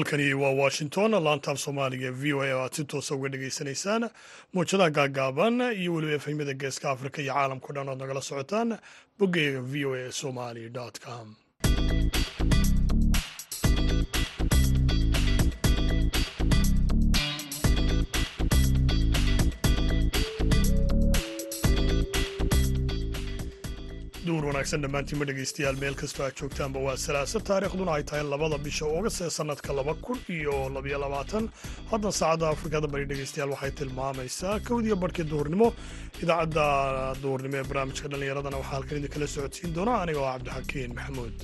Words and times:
halkani 0.00 0.34
waa 0.34 0.50
washington 0.62 1.10
laantaaf 1.24 1.58
soomaaliga 1.58 2.10
v 2.20 2.32
o 2.32 2.40
a 2.42 2.54
oo 2.54 2.60
aad 2.64 2.72
si 2.76 2.84
toosa 2.84 3.14
uga 3.14 3.28
dhagaysanaysaan 3.28 4.08
muujadaha 4.54 4.90
gaagaaban 4.98 5.60
iyo 5.80 5.94
weliba 5.94 6.12
efhimyada 6.18 6.54
geeska 6.54 6.90
afrika 6.90 7.22
iyo 7.22 7.32
caalamkao 7.34 7.72
dhan 7.76 7.88
ood 7.92 8.00
nagala 8.00 8.22
socotaan 8.22 8.78
boggeyga 9.18 9.60
v 9.60 9.84
o 9.84 9.94
a 9.94 10.12
somali 10.12 10.70
com 11.04 11.26
duur 24.30 24.44
wanaagsan 24.48 24.82
dhammaantiinma 24.84 25.26
dhegaystayaal 25.28 25.78
meel 25.82 25.94
kastoo 26.00 26.24
aad 26.26 26.34
joogtaanba 26.40 26.80
waa 26.86 26.96
salaasa 27.04 27.40
taariikhduna 27.50 27.92
ay 27.96 28.04
tahay 28.10 28.24
labada 28.32 28.58
bisha 28.66 28.84
oogast 28.96 29.20
ee 29.26 29.30
sannadka 29.38 29.76
laba 29.78 29.94
kun 30.06 30.18
iyo 30.36 30.56
labaiyo 30.76 30.98
labaatan. 31.04 31.44
Haddan 31.92 32.14
saacadda 32.20 32.46
afrikada 32.54 32.86
bari 32.94 33.06
dhegaystayaal 33.12 33.52
waxay 33.54 33.72
tilmaamaysaa 33.80 34.54
kowdiyo 34.68 34.96
barhkii 35.04 35.26
duhurnimo. 35.32 35.68
Idaacadda 36.24 36.66
duhurnimo 37.22 37.56
ee 37.60 37.66
barnaamijka 37.70 38.06
dhallinyaradana 38.12 38.60
waxaa 38.62 38.74
halkan 38.76 38.98
idinkala 39.00 39.26
socodsiin 39.36 39.74
doona 39.78 39.92
aniga 40.02 40.20
oo 40.24 40.30
cabdixakiin 40.34 40.92
maxamuud 40.98 41.36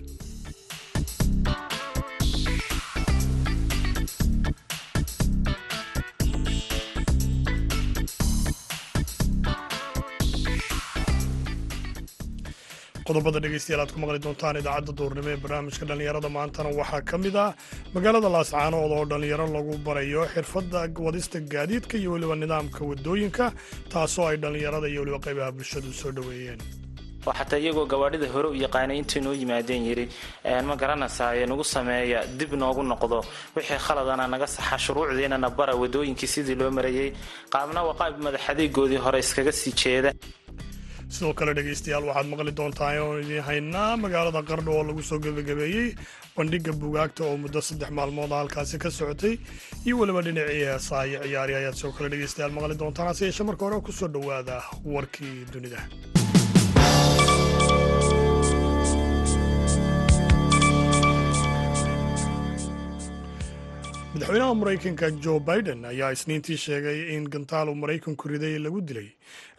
qodobada 13.06 13.38
dhegeystayaal 13.44 13.82
aad 13.84 13.92
ku 13.94 13.98
maqli 14.02 14.18
doontaan 14.26 14.56
idaacadda 14.60 14.92
duurnimo 14.98 15.28
ee 15.34 15.38
barnaamijka 15.44 15.84
dhallinyarada 15.90 16.28
maantana 16.36 16.70
waxaa 16.80 17.02
ka 17.10 17.16
mid 17.24 17.36
ah 17.44 17.50
magaalada 17.94 18.28
laascaanood 18.36 18.92
oo 18.96 19.04
dhallinyaro 19.10 19.46
lagu 19.56 19.72
barayo 19.86 20.22
xirfadda 20.34 20.80
wadista 21.06 21.38
gaadiidka 21.54 21.94
iyo 22.00 22.10
weliba 22.14 22.34
nidaamka 22.42 22.80
waddooyinka 22.90 23.44
taasoo 23.92 24.26
ay 24.30 24.36
dhallinyarada 24.42 24.86
iyo 24.92 25.00
weliba 25.02 25.18
qaybaha 25.26 25.50
bulshadu 25.56 25.90
soo 26.00 26.12
dhoweeyeen. 26.16 26.60
Xataa 27.38 27.58
iyagoo 27.62 27.86
gawaadhida 27.92 28.26
hore 28.34 28.48
u 28.54 28.56
yaqaanay 28.64 28.98
intay 29.02 29.20
noo 29.26 29.34
yimaadeen 29.42 29.82
yidhi 29.88 30.04
ma 30.68 30.74
garanaysaa 30.82 31.46
nagu 31.50 31.64
sameeya 31.74 32.20
dib 32.38 32.52
noogu 32.62 32.82
noqdo. 32.92 33.18
Wixii 33.56 33.80
khaladana 33.86 34.24
naga 34.34 34.46
saxa 34.46 34.76
shuruucdiinana 34.84 35.48
bara 35.58 35.74
wadooyinkii 35.82 36.30
sidii 36.34 36.54
loo 36.60 36.70
marayey 36.78 37.08
qaabna 37.54 37.80
waa 37.88 37.96
qaab 38.00 38.14
madaxadeegoodii 38.26 39.00
hore 39.06 39.18
iskaga 39.24 39.52
sii 39.60 39.72
jeeda 39.82 40.10
sidoo 41.14 41.32
kale 41.38 41.52
dhegaystayaal 41.58 42.04
waxaad 42.08 42.28
maqli 42.32 42.52
doontaa 42.58 42.92
oon 43.04 43.20
idiin 43.22 43.44
haynaa 43.48 43.90
magaalada 44.04 44.42
qardho 44.50 44.70
oo 44.78 44.84
lagu 44.88 45.02
soo 45.08 45.18
gebagabeeyey 45.24 45.88
bandhigga 46.36 46.72
bugaagta 46.82 47.22
oo 47.28 47.36
muddo 47.44 47.60
saddex 47.68 47.90
maalmood 47.98 48.30
halkaasi 48.40 48.78
ka 48.84 48.90
socotay. 48.98 49.34
Iyo 49.86 49.94
weliba 50.00 50.22
dhinacii 50.26 50.64
heesaa 50.70 51.04
iyo 51.10 51.18
ciyaari 51.24 51.54
ayaad 51.60 51.76
sidoo 51.78 51.92
kale 51.96 52.08
dhegaystayaal 52.12 52.52
maqli 52.56 52.74
doontaan. 52.82 53.08
Hase 53.10 53.24
yeeshee 53.28 53.46
marka 53.48 53.64
hore 53.66 53.80
ku 53.86 53.92
soo 53.92 54.08
dhowaada 54.14 54.56
warkii 54.94 55.36
dunida 55.52 55.80
madaxweynaha 64.16 64.54
maraykanka 64.54 65.10
jo 65.24 65.38
biden 65.40 65.84
ayaa 65.84 66.12
isniintii 66.12 66.56
sheegay 66.56 67.14
in 67.16 67.28
gantaal 67.28 67.68
uu 67.68 67.74
maraykanku 67.74 68.28
riday 68.28 68.58
lagu 68.58 68.80
dilay 68.80 69.08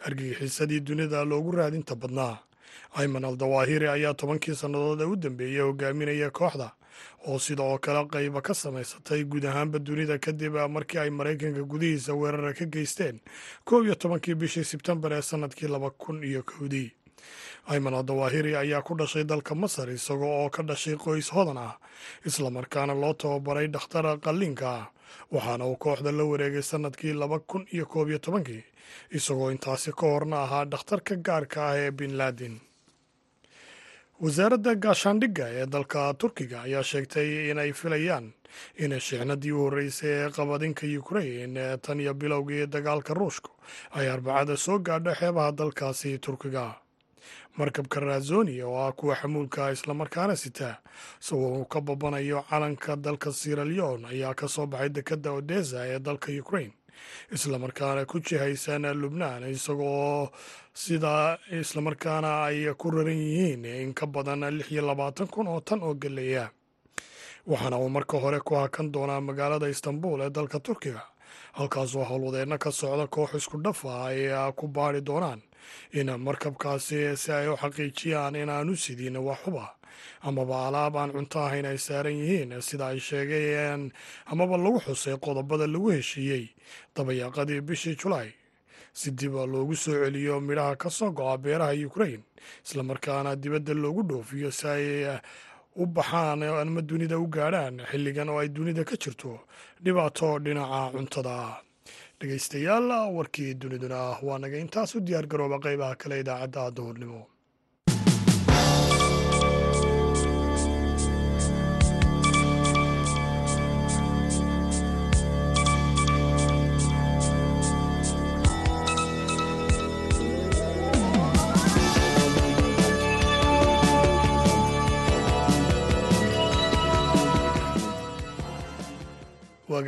argagixisadii 0.06 0.80
dunida 0.80 1.24
loogu 1.24 1.50
raadinta 1.52 1.94
badnaa. 1.94 2.38
Ayman 2.94 3.24
al 3.24 3.36
dawaahiri 3.36 3.88
ayaa 3.88 4.14
tobankii 4.14 4.54
sannadood 4.54 5.00
ee 5.00 5.04
u 5.04 5.16
dambeeyey 5.16 5.60
hogaaminaya 5.62 6.30
kooxda 6.30 6.70
oo 7.28 7.38
sida 7.38 7.62
oo 7.62 7.78
kale 7.78 8.02
qayba 8.10 8.40
ka 8.42 8.54
samaysatay 8.54 9.24
guud 9.24 9.44
ahaanba 9.46 9.78
dunida 9.78 10.18
kadib 10.18 10.54
markii 10.70 10.98
ay 10.98 11.10
maraykanka 11.10 11.62
gudihiisa 11.62 12.14
weerara 12.14 12.52
ka 12.54 12.64
geysteen 12.64 13.20
koob 13.64 13.84
iyo 13.86 13.94
tobankii 13.94 14.34
bishii 14.34 14.64
sebtembar 14.64 15.12
ee 15.12 15.22
sannadkii 15.22 15.68
laba 15.68 15.90
kun 15.90 16.24
iyo 16.24 16.42
kowdii 16.42 16.90
ayman 17.72 17.94
al 17.94 18.04
dawaahiri 18.10 18.52
ayaa 18.56 18.82
ku 18.86 18.94
dhashay 19.00 19.24
dalka 19.24 19.54
masar 19.54 19.88
isagoo 19.90 20.32
oo 20.44 20.48
ka 20.50 20.62
dhashay 20.62 20.96
qoys 21.04 21.28
hodan 21.36 21.58
ah 21.68 21.74
islamarkaana 22.28 22.94
loo 23.02 23.14
tababaray 23.14 23.68
dhakhtar 23.74 24.06
qalliinka 24.24 24.70
waxaana 25.34 25.64
uu 25.70 25.76
kooxda 25.84 26.10
la 26.18 26.24
wareegay 26.30 26.62
sannadkii 26.70 27.12
laba 27.20 27.38
kun 27.50 27.66
iyo 27.74 27.84
koob 27.92 28.08
iyo 28.08 28.18
tobankii 28.18 28.64
isagoo 29.18 29.50
intaasi 29.54 29.92
ka 29.92 30.06
horna 30.12 30.36
ahaa 30.44 30.64
dhakhtarka 30.72 31.14
gaarka 31.26 31.58
ah 31.70 31.76
ee 31.82 31.90
bin 31.98 32.12
laadin 32.20 32.56
wasaaradda 34.22 34.72
gaashaandhigga 34.84 35.46
ee 35.58 35.66
dalka 35.74 36.00
turkiga 36.20 36.58
ayaa 36.66 36.82
sheegtay 36.90 37.50
inay 37.50 37.72
filayaan 37.80 38.26
in 38.84 38.92
shixnadii 39.06 39.52
u 39.52 39.60
horreysay 39.64 40.10
ee 40.22 40.30
qabadinka 40.36 40.84
ukrain 41.00 41.56
ee 41.56 41.76
tan 41.84 42.00
iyo 42.00 42.14
bilowgii 42.20 42.66
dagaalka 42.74 43.12
ruushku 43.20 43.50
ay 43.98 44.06
arbacada 44.14 44.56
soo 44.56 44.78
gaadho 44.88 45.12
xeebaha 45.20 45.52
dalkaasi 45.60 46.18
turkiga 46.26 46.64
markabka 47.58 48.00
razoni 48.00 48.54
oo 48.62 48.76
ah 48.86 48.92
kuwa 48.98 49.14
xamuulka 49.20 49.72
islamarkaana 49.76 50.36
sitaa 50.36 50.76
isagoo 51.22 51.52
uu 51.58 51.64
ka 51.72 51.80
babanayo 51.80 52.42
calanka 52.50 52.96
dalka 52.96 53.32
siraleon 53.32 54.04
ayaa 54.12 54.34
ka 54.34 54.46
soo 54.48 54.66
baxay 54.66 54.88
dekadda 54.96 55.30
odesa 55.38 55.78
ee 55.90 55.98
dalka 55.98 56.28
ukrain 56.42 56.72
islamarkaana 57.34 58.04
ku 58.10 58.16
jihaysan 58.20 58.84
lubnaan 59.00 59.42
isagoo 59.50 60.28
sida 60.74 61.38
islamarkaana 61.60 62.30
ay 62.48 62.58
ku 62.80 62.90
raran 62.90 63.18
yihiin 63.26 63.64
in 63.64 63.94
ka 63.94 64.06
badan 64.06 64.42
lix 64.56 64.70
iyo 64.72 64.82
labaatan 64.86 65.26
kun 65.26 65.46
oo 65.48 65.60
tan 65.60 65.82
oo 65.82 65.94
geleya 65.94 66.50
waxaana 67.46 67.78
uu 67.78 67.88
marka 67.88 68.18
hore 68.22 68.40
ku 68.40 68.54
hakan 68.54 68.92
doonaa 68.92 69.20
magaalada 69.20 69.68
istanbul 69.68 70.20
ee 70.20 70.30
dalka 70.30 70.58
turkiga 70.60 71.02
halkaasoo 71.58 72.04
howlwadeenno 72.04 72.58
ka 72.58 72.70
socda 72.70 73.06
koox 73.06 73.34
isku 73.34 73.56
dhafa 73.64 74.06
ay 74.06 74.30
ku 74.58 74.68
baari 74.68 75.00
doonaan 75.00 75.40
in 75.92 76.08
markabkaasi 76.26 77.16
si 77.16 77.32
ay 77.32 77.48
u 77.48 77.56
xaqiijiyaan 77.56 78.34
inaanu 78.36 78.76
sidin 78.76 79.16
wax 79.16 79.38
xuba 79.44 79.66
amaba 80.22 80.66
alaab 80.68 80.96
aan 80.96 81.12
cunto 81.12 81.38
ahayn 81.40 81.66
ay 81.66 81.78
saaran 81.78 82.14
yihiin 82.20 82.60
sida 82.62 82.86
ay 82.92 82.98
sheegeen 83.00 83.92
amaba 84.26 84.56
lagu 84.56 84.78
xusay 84.80 85.16
qodobada 85.24 85.66
lagu 85.66 85.90
heshiiyey 85.90 86.44
dabayaaqadii 86.94 87.60
bishii 87.60 87.96
julaay. 88.00 88.30
Si 88.98 89.10
dib 89.10 89.32
loogu 89.34 89.76
soo 89.76 89.94
celiyo 90.04 90.40
midhaha 90.40 90.76
ka 90.76 90.90
soo 90.90 91.10
go'a 91.12 91.38
beeraha 91.38 91.74
ukrain 91.86 92.22
islamarkaana 92.66 93.36
dibadda 93.36 93.74
loogu 93.74 94.02
dhoofiyo 94.02 94.50
si 94.50 94.66
ay 94.66 94.86
u 95.76 95.86
baxaan 95.86 96.42
ama 96.42 96.82
dunida 96.82 97.18
u 97.18 97.26
gaadhaan 97.30 97.78
xilligan 97.90 98.28
oo 98.28 98.38
ay 98.42 98.48
dunida 98.48 98.82
ka 98.84 98.96
jirto. 98.96 99.38
Dhibaato 99.82 100.38
dhinaca 100.42 100.90
cuntada 100.94 101.62
dhegaystayaal 102.20 102.88
warkii 103.16 103.54
duniduna 103.54 104.00
waa 104.26 104.38
naga. 104.38 104.58
Intaas 104.64 104.94
u 104.96 105.00
diyaar 105.00 105.26
garooba 105.32 105.58
qaybaha 105.66 105.94
kale 106.02 106.20
idaacadda 106.20 106.70
duhurnimo 106.76 107.20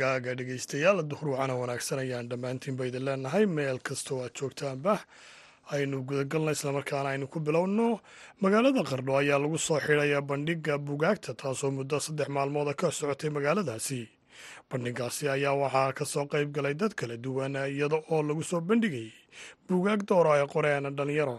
wagaaga 0.01 0.35
dhegaystayaal 0.35 1.03
duhur 1.09 1.29
wacana 1.37 1.53
wanaagsan 1.55 1.99
ayaan 1.99 2.27
dhammaantiinba 2.29 2.85
idin 2.89 3.05
leenahay. 3.05 3.45
Meel 3.45 3.77
kastoo 3.79 4.23
aad 4.23 4.33
joogtaanba 4.33 4.97
aynu 5.71 6.01
gudagalna 6.09 6.51
islamarkaana 6.57 7.09
aynu 7.13 7.27
ku 7.29 7.39
bilowno. 7.39 7.99
Magaalada 8.41 8.81
qardho 8.83 9.13
ayaa 9.21 9.37
lagu 9.39 9.57
soo 9.57 9.79
xidhaya 9.79 10.21
bandhigga 10.21 10.77
bugaagta 10.77 11.33
taasoo 11.37 11.71
muddo 11.71 11.99
saddex 11.99 12.29
maalmooda 12.29 12.73
ka 12.73 12.89
socotay 12.91 13.29
magaaladaasi. 13.29 14.09
Bandhigaasi 14.69 15.29
ayaa 15.29 15.53
waxaa 15.53 15.93
ka 15.93 16.05
soo 16.05 16.25
qayb 16.25 16.49
galay 16.51 16.73
dad 16.73 16.93
kala 16.95 17.17
duwan 17.17 17.55
iyada 17.69 18.01
oo 18.09 18.23
lagu 18.23 18.43
soo 18.43 18.61
bandhigayay 18.61 19.13
buugaag 19.69 20.01
doora 20.09 20.41
ay 20.41 20.47
qoreen 20.49 20.89
dhallinyaro. 20.97 21.37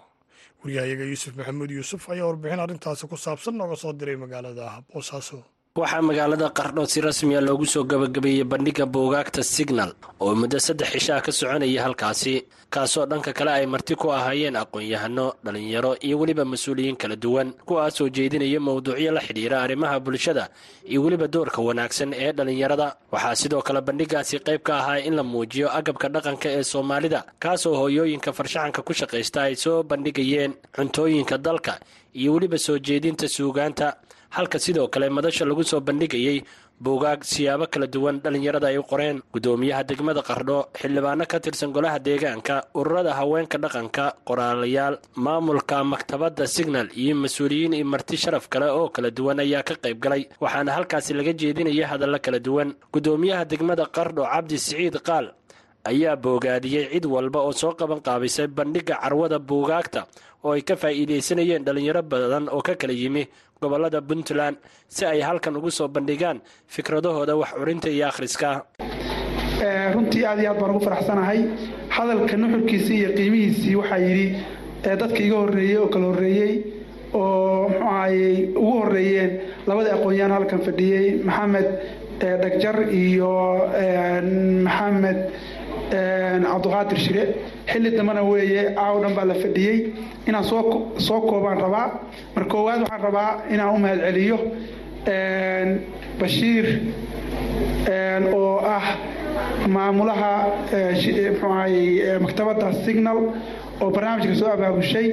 Waryahayaga 0.63 1.05
yuusuf 1.11 1.35
maxamuud 1.35 1.71
yuusuf 1.71 2.07
ayaa 2.11 2.27
warbixin 2.31 2.61
arrintaasi 2.63 3.09
ku 3.11 3.17
saabsan 3.19 3.59
nooga 3.59 3.75
soo 3.77 3.93
diray 3.93 4.15
magaalada 4.17 4.87
boosaaso 4.93 5.43
waxaa 5.81 6.03
magaalada 6.05 6.51
qardho 6.53 6.85
si 6.87 7.01
rasmiya 7.01 7.41
loogu 7.41 7.65
soo 7.65 7.85
gabagabeeyey 7.85 8.45
bandhigga 8.45 8.85
buugaagta 8.85 9.41
signal 9.43 9.91
oo 10.21 10.35
muddo 10.37 10.59
saddex 10.61 10.93
cishaa 10.93 11.25
ka 11.25 11.33
soconaya 11.33 11.81
halkaasi 11.89 12.45
kaasoo 12.69 13.07
dhanka 13.09 13.33
kale 13.33 13.49
ay 13.57 13.65
marti 13.67 13.97
ku 13.97 14.13
ahaayeen 14.13 14.53
aqoon-yahano 14.61 15.33
dhallinyaro 15.45 15.97
iyo 16.05 16.19
weliba 16.21 16.45
mas'uuliyiin 16.45 16.97
kala 17.01 17.17
duwan 17.17 17.57
kuwaasoo 17.65 18.09
jeedinaya 18.13 18.61
mowduucyo 18.61 19.13
la 19.17 19.21
xidhiira 19.25 19.63
arrimaha 19.65 19.97
bulshada 20.01 20.51
iyo 20.85 21.01
weliba 21.05 21.25
doorka 21.29 21.63
wanaagsan 21.65 22.13
ee 22.13 22.33
dhallinyarada. 22.37 22.97
Waxaa 23.13 23.35
sidoo 23.35 23.63
kale 23.65 23.81
bandhiggaasi 23.81 24.45
qayb 24.45 24.61
ka 24.61 24.77
ahaa 24.77 25.01
in 25.09 25.17
la 25.17 25.23
muujiyo 25.25 25.73
agabka 25.73 26.09
dhaqanka 26.13 26.49
ee 26.53 26.63
soomaalida 26.69 27.25
kaasoo 27.41 27.75
hooyooyinka 27.81 28.33
farshaxanka 28.37 28.85
ku 28.85 28.93
shaqaysta 28.93 29.49
ay 29.49 29.57
soo 29.57 29.81
bandhigayeen 29.83 30.53
cuntooyinka 30.77 31.39
dalka 31.41 31.81
iyo 32.13 32.35
weliba 32.37 32.59
soo 32.61 32.77
jeedinta 32.79 33.25
suugaanta 33.29 33.97
halka 34.37 34.59
sidoo 34.65 34.89
kale 34.89 35.07
madasha 35.17 35.45
lagu 35.45 35.63
soo 35.71 35.81
bandhigayey 35.81 36.39
buugaag 36.83 37.21
siyaabo 37.31 37.67
kala 37.73 37.87
duwan 37.87 38.17
dhallinyarada 38.23 38.67
ay 38.73 38.79
u 38.79 38.83
qoreen. 38.91 39.23
Guddoomiyaha 39.33 39.83
degmada 39.91 40.23
qardho 40.29 40.59
xildhibaano 40.81 41.25
ka 41.31 41.39
tirsan 41.45 41.71
golaha 41.77 41.99
deegaanka 42.07 42.55
ururada 42.75 43.13
haweenka 43.19 43.59
dhaqanka 43.65 44.05
qoraalayaal 44.29 44.97
maamulka 45.25 45.85
maktabadda 45.93 46.47
signal 46.57 46.89
iyo 47.03 47.15
mas'uuliyiin 47.23 47.75
iyo 47.79 47.87
marti 47.87 48.17
sharaf 48.17 48.49
kale 48.49 48.67
oo 48.79 48.89
kala 48.89 49.11
duwan 49.11 49.39
ayaa 49.45 49.63
ka 49.63 49.75
qayb 49.85 49.99
galay. 50.05 50.23
Waxaana 50.43 50.73
halkaasi 50.77 51.15
laga 51.15 51.33
jeedinaya 51.33 51.87
hadallo 51.93 52.19
kala 52.19 52.39
duwan. 52.47 52.75
Guddoomiyaha 52.93 53.45
degmada 53.45 53.87
qardho 53.97 54.25
cabdi 54.33 54.59
siciid 54.59 54.97
qaal 55.07 55.31
ayaa 55.91 56.17
boogaadiyey 56.25 56.85
cid 56.93 57.05
walba 57.15 57.41
oo 57.47 57.53
soo 57.53 57.73
qaban 57.81 58.01
qaabisay 58.07 58.47
bandhigga 58.59 58.95
carwada 59.03 59.39
buugaagta 59.39 60.01
oo 60.45 60.53
ay 60.57 60.63
ka 60.63 60.75
faa'iidaysanayeen 60.83 61.65
dhallinyaro 61.67 62.03
badan 62.03 62.45
oo 62.55 62.63
ka 62.67 62.75
kala 62.81 62.93
yimi 63.03 63.23
gobollada 63.63 64.01
puntland 64.09 64.57
si 64.89 65.03
ay 65.07 65.21
halkan 65.29 65.57
ugu 65.59 65.71
soo 65.71 65.89
bandhigaan 65.89 66.39
fikradahooda 66.75 67.35
wax 67.41 67.51
curinta 67.59 67.89
iyo 67.91 68.07
akhriska. 68.11 68.51
Runtii 69.95 70.25
aad 70.27 70.39
iyo 70.43 70.51
aad 70.51 70.59
baan 70.61 70.71
ugu 70.75 70.83
faraxsanahay. 70.87 71.41
Hadalka 71.95 72.35
nuxurkiisii 72.43 72.99
iyo 73.01 73.11
qiimihiisii 73.17 73.75
waxaa 73.81 73.99
yidhi 74.07 74.27
dadka 74.83 75.19
iga 75.27 75.37
horreeyey 75.43 75.77
oo 75.83 75.89
kala 75.95 76.07
horreeyey 76.11 76.53
oo 77.15 77.69
muxuu 77.69 78.59
ugu 78.59 78.73
horreeyeen 78.83 79.31
labadii 79.69 79.93
aqoon-yahan 79.97 80.33
halkan 80.37 80.61
fadhiyey 80.67 81.07
maxamed 81.29 81.69
dhagjar 82.43 82.77
iyo 83.03 83.33
maxamed 84.67 85.19
cabdiqaadir 85.93 86.99
shire. 86.99 87.25
Xilli 87.67 87.91
dambena 87.97 88.23
weeye 88.25 88.75
caaw 88.75 89.01
dhan 89.03 89.15
baa 89.15 89.25
la 89.25 89.35
fadhiyey. 89.35 89.93
Inaan 90.27 90.45
soo 90.45 91.21
koobaan 91.29 91.59
rabaa. 91.61 92.01
Mar 92.37 92.45
koowaad 92.47 92.81
waxaan 92.83 93.03
rabaa 93.03 93.31
inaan 93.51 93.75
u 93.75 93.79
mahad 93.79 94.01
celiyo 94.07 94.39
bashiir 96.21 96.67
oo 98.33 98.59
ah 98.65 98.97
maamulaha 99.69 100.33
mxuu 100.93 101.53
ahayey 101.53 102.19
maktabadda 102.21 102.73
signal 102.85 103.19
oo 103.83 103.91
barnaamijka 103.91 104.35
soo 104.41 104.49
abaabushay. 104.57 105.09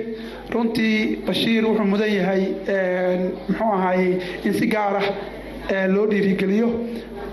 Runtii 0.53 1.23
bashiir 1.27 1.63
wuxuu 1.65 1.85
mudan 1.91 2.11
yahay 2.19 2.43
muxuu 3.49 3.71
ahayey 3.77 4.19
in 4.45 4.53
si 4.53 4.67
gaar 4.67 4.95
ah 4.97 5.87
loo 5.87 6.05
dhiirigeliyo. 6.07 6.69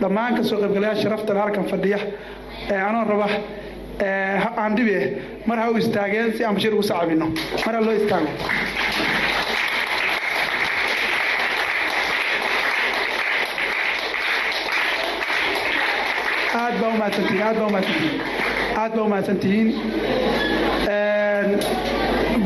Dhammaan 0.00 0.36
ka 0.36 0.42
soo 0.42 0.58
qaybgalayaal 0.62 0.96
sharaftale 1.02 1.38
halkan 1.40 1.64
fadhiya 1.72 1.98
anoo 2.88 3.04
raba 3.12 3.28
aan 4.62 4.72
dhibe 4.76 4.98
mar 5.46 5.58
ha 5.60 5.70
u 5.70 5.76
istaageen 5.82 6.28
si 6.36 6.44
aan 6.44 6.54
bashiir 6.56 6.72
ugu 6.74 6.82
sacabino 6.90 7.26
mar 7.66 7.74
ha 7.76 7.80
loo 7.86 7.94
istaago. 8.00 8.30
Aad 16.60 16.74
baa 16.80 16.88
umahadsantihiin 16.94 17.42
aad 17.46 17.56
baa 17.58 17.66
umahadsantihiin 17.66 18.20
aad 18.82 18.92
baa 18.96 19.04
umahadsantihiin 19.08 19.68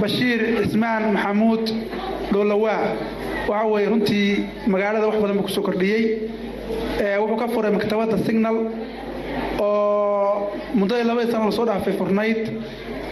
bashiir 0.00 0.40
cismaan 0.62 1.02
maxamuud 1.14 1.64
dhoolawaa 2.32 2.80
waxa 3.50 3.66
weeye 3.72 3.88
runtii 3.92 4.28
magaalada 4.72 5.06
wax 5.08 5.16
badan 5.22 5.36
buu 5.38 5.46
ku 5.48 5.52
soo 5.56 5.62
kordhiyey. 5.68 6.04
Wuxuu 7.20 7.36
ka 7.42 7.46
furay 7.54 7.72
maktabadda 7.76 8.16
signal 8.26 8.56
oo 10.70 10.76
muddadii 10.78 11.04
labadii 11.08 11.32
sano 11.32 11.44
la 11.46 11.50
soo 11.58 11.66
dhaafay 11.66 11.92
furnayd 12.00 12.40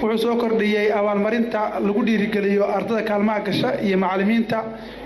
wuxuu 0.03 0.19
soo 0.25 0.37
kordhiyey 0.43 0.87
abaalmarinta 0.99 1.61
lagu 1.87 2.03
dhiirigeliyo 2.07 2.65
ardada 2.77 3.03
kaalmaha 3.09 3.41
gasha 3.47 3.71
iyo 3.87 3.97
macallimiinta. 3.99 4.59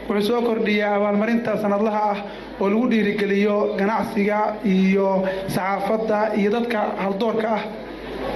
Wuxuu 0.09 0.27
soo 0.29 0.41
kordhiyey 0.49 0.85
abaalmarinta 0.97 1.51
sanadlaha 1.63 2.01
ah 2.13 2.19
oo 2.61 2.69
lagu 2.73 2.87
dhiirigeliyo 2.93 3.57
ganacsiga 3.79 4.39
iyo 4.75 5.09
saxaafadda 5.55 6.19
iyo 6.41 6.51
dadka 6.57 6.79
haldoorka 7.03 7.49
ah. 7.57 7.63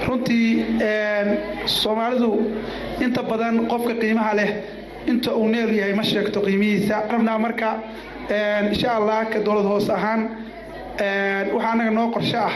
Runtii 0.07 0.65
soomaalidu 1.65 2.31
inta 3.05 3.21
badan 3.29 3.55
qofka 3.71 3.93
qiimaha 4.01 4.33
leh 4.39 4.49
inta 5.11 5.31
uu 5.39 5.47
neel 5.53 5.71
yahay 5.79 5.93
ma 5.99 6.03
sheegto 6.03 6.39
qiimihiisa. 6.45 6.95
Rabnaa 7.11 7.37
marka 7.45 7.69
insha 8.71 8.89
allah 8.97 9.19
ka 9.31 9.39
dowlad 9.45 9.65
hoos 9.71 9.87
ahaan 9.97 10.21
waxaa 11.53 11.71
annaga 11.73 11.91
noo 11.97 12.07
qorsho 12.15 12.37
ah 12.47 12.51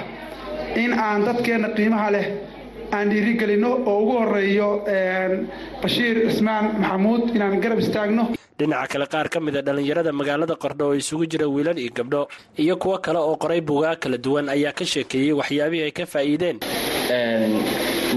in 0.83 0.91
aan 0.93 1.25
dadkeenna 1.27 1.69
qiimaha 1.77 2.09
leh 2.15 2.25
aan 2.95 3.09
dhiirigelinno 3.11 3.71
oo 3.91 3.97
ugu 4.03 4.13
horeeyo 4.21 4.69
bashiir 5.81 6.15
cismaan 6.29 6.65
maxamuud 6.81 7.23
inaan 7.35 7.59
garab 7.63 7.79
istaagno. 7.79 8.23
Dhinaca 8.59 8.87
kale 8.93 9.05
qaar 9.13 9.27
ka 9.33 9.39
mida 9.39 9.61
dhallinyarada 9.67 10.11
magaalada 10.19 10.55
qardho 10.63 10.85
oo 10.89 10.95
isugu 11.01 11.25
jira 11.31 11.47
wiilal 11.55 11.77
iyo 11.83 11.91
gabdho 11.99 12.21
iyo 12.63 12.75
kuwo 12.77 12.97
kale 13.05 13.19
oo 13.19 13.35
qoray 13.43 13.61
buugaag 13.61 13.99
kala 14.03 14.17
duwan 14.25 14.49
ayaa 14.55 14.73
ka 14.79 14.85
sheekeeyey 14.85 15.33
waxyaabihii 15.39 15.83
ay 15.87 15.91
ka 15.99 16.05
faa'iideen. 16.13 16.57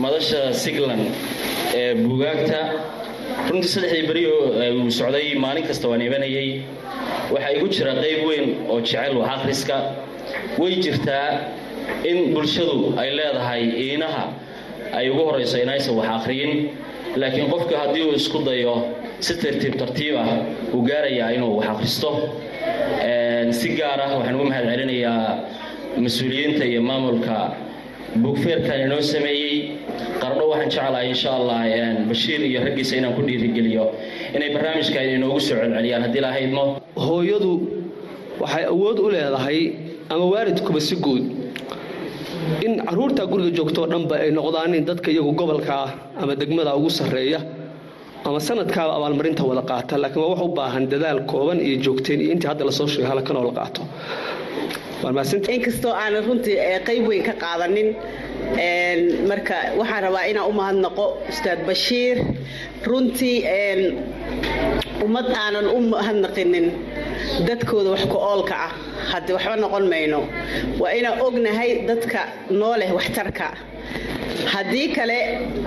Madasha 0.02 0.40
siglan 0.62 1.00
ee 1.80 1.94
buugaagta 2.04 2.58
runtii 3.50 3.68
saddexdii 3.74 4.06
beri 4.10 4.22
uu 4.32 4.90
socday 4.98 5.26
maalin 5.44 5.64
kasta 5.70 5.86
waan 5.90 6.02
ibanayay 6.08 6.48
waxaa 7.34 7.52
igu 7.56 7.66
jira 7.74 7.92
qayb 8.02 8.20
weyn 8.28 8.46
oo 8.72 8.78
jecel 8.88 9.14
wax 9.20 9.30
akhriska 9.36 9.76
way 10.60 10.72
jirtaa 10.84 11.28
in 12.10 12.19
bulshadu 12.34 12.76
ay 13.02 13.08
leedahay 13.19 13.62
iinaha 13.84 14.25
ay 14.98 15.10
ugu 15.10 15.22
horayso 15.28 15.56
inaysan 15.64 15.94
wax 15.98 16.08
akhriyin 16.19 16.52
laakiin 17.20 17.48
qofka 17.54 17.75
haddii 17.82 18.02
uu 18.08 18.14
isku 18.20 18.38
dayo 18.48 18.75
si 19.20 19.32
tartiib 19.42 19.75
tartiib 19.82 20.14
ah 20.22 20.28
uu 20.75 20.82
gaarayaa 20.88 21.31
inuu 21.36 21.56
wax 21.58 21.66
akhristo. 21.72 22.10
Si 23.58 23.69
gaar 23.78 24.00
ah 24.00 24.10
waxaan 24.19 24.34
ugu 24.38 24.46
mahad 24.50 24.64
celinayaa 24.72 25.38
mas'uuliyiinta 26.04 26.64
iyo 26.70 26.81
maamulka 26.82 27.36
buugfeerkan 28.22 28.78
inoo 28.86 29.00
sameeyey. 29.12 29.56
Qardho 30.22 30.44
waxaan 30.52 30.70
jeclahay 30.75 31.06
insha 31.12 31.31
allah 31.38 31.58
bashiir 32.10 32.40
iyo 32.50 32.60
raggiisa 32.66 32.94
inaan 32.98 33.14
ku 33.19 33.22
dhiirigeliyo 33.28 33.84
inay 34.36 34.50
barnaamijkan 34.54 35.04
inoogu 35.16 35.40
soo 35.40 35.56
celceliyaan 35.60 36.02
haddii 36.06 36.22
lahaydmo 36.26 36.64
hooyadu 37.06 37.52
waxay 38.43 38.64
awood 38.74 38.98
u 38.98 39.08
leedahay 39.14 39.60
ama 40.10 40.24
waalidkuba 40.34 40.81
si 40.88 40.96
guud 41.06 41.24
in 42.67 42.72
carruurta 42.86 43.22
guriga 43.31 43.51
joogtoo 43.58 43.86
dhanba 43.93 44.15
ay 44.24 44.31
noqdaan 44.39 44.74
in 44.79 44.84
dadka 44.91 45.08
iyagu 45.15 45.32
gobolka 45.41 45.74
ah 45.84 45.91
ama 46.22 46.32
degmada 46.41 46.72
ugu 46.79 46.91
sarreeya 46.98 47.41
ama 48.29 48.39
sanadkaaba 48.48 48.93
abaalmarinta 48.98 49.43
wada 49.51 49.63
qaata 49.70 49.94
laakiin 50.03 50.22
waa 50.24 50.31
wax 50.32 50.41
u 50.46 50.48
baahan 50.58 50.84
dadaal 50.93 51.20
kooban 51.32 51.58
iyo 51.67 51.77
joogteen 51.84 52.20
iyo 52.24 52.31
intii 52.34 52.48
hadda 52.51 52.65
la 52.69 52.72
soo 52.79 52.86
sheegay 52.93 53.08
halkan 53.13 53.36
oo 53.41 53.44
la 53.48 53.53
qaato. 53.58 53.82
Inkastoo 55.56 55.93
aanan 56.03 56.24
runtii 56.29 56.56
qayb 56.89 57.05
weyn 57.10 57.22
ka 57.29 57.32
qaadanin 57.43 57.89
marka 59.31 59.55
waxaan 59.79 60.03
rabaa 60.06 60.24
inaan 60.31 60.48
u 60.48 60.53
mahadnaqo 60.60 61.05
ustaad 61.32 61.60
bashiir. 61.69 62.17
Runtii 62.91 63.36
ummad 65.05 65.27
aanan 65.43 65.67
u 65.77 65.79
mahadnaqinin 65.93 66.67
dadkooda 67.48 67.90
wax 67.94 68.04
ku 68.12 68.16
oolka 68.19 68.54
ah. 68.66 68.72
Hadde 69.12 69.31
waxba 69.36 69.56
noqon 69.56 69.84
mayno. 69.93 70.20
Waa 70.81 70.93
inaan 70.98 71.20
ognahay 71.26 71.70
dadka 71.88 72.20
noo 72.50 72.74
waxtarka. 72.98 73.48
Haddii 74.52 74.88
kale 74.96 75.19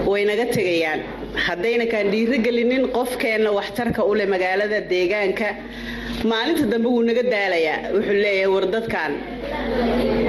way 0.05 0.25
naga 0.25 0.45
tegayaan. 0.55 0.99
Haddayna 1.45 1.85
kaan 1.91 2.11
dhiirigelinin 2.11 2.87
qofkeenna 2.97 3.51
waxtarka 3.59 4.01
u 4.09 4.13
leh 4.15 4.25
magaalada 4.33 4.81
deegaanka. 4.91 5.49
Maalinta 6.29 6.65
dambe 6.71 6.87
wuu 6.89 7.03
naga 7.03 7.23
daalayaa. 7.23 7.91
Wuxuu 7.95 8.17
leeyahay 8.23 8.47
war 8.53 8.65
dadkan 8.75 9.11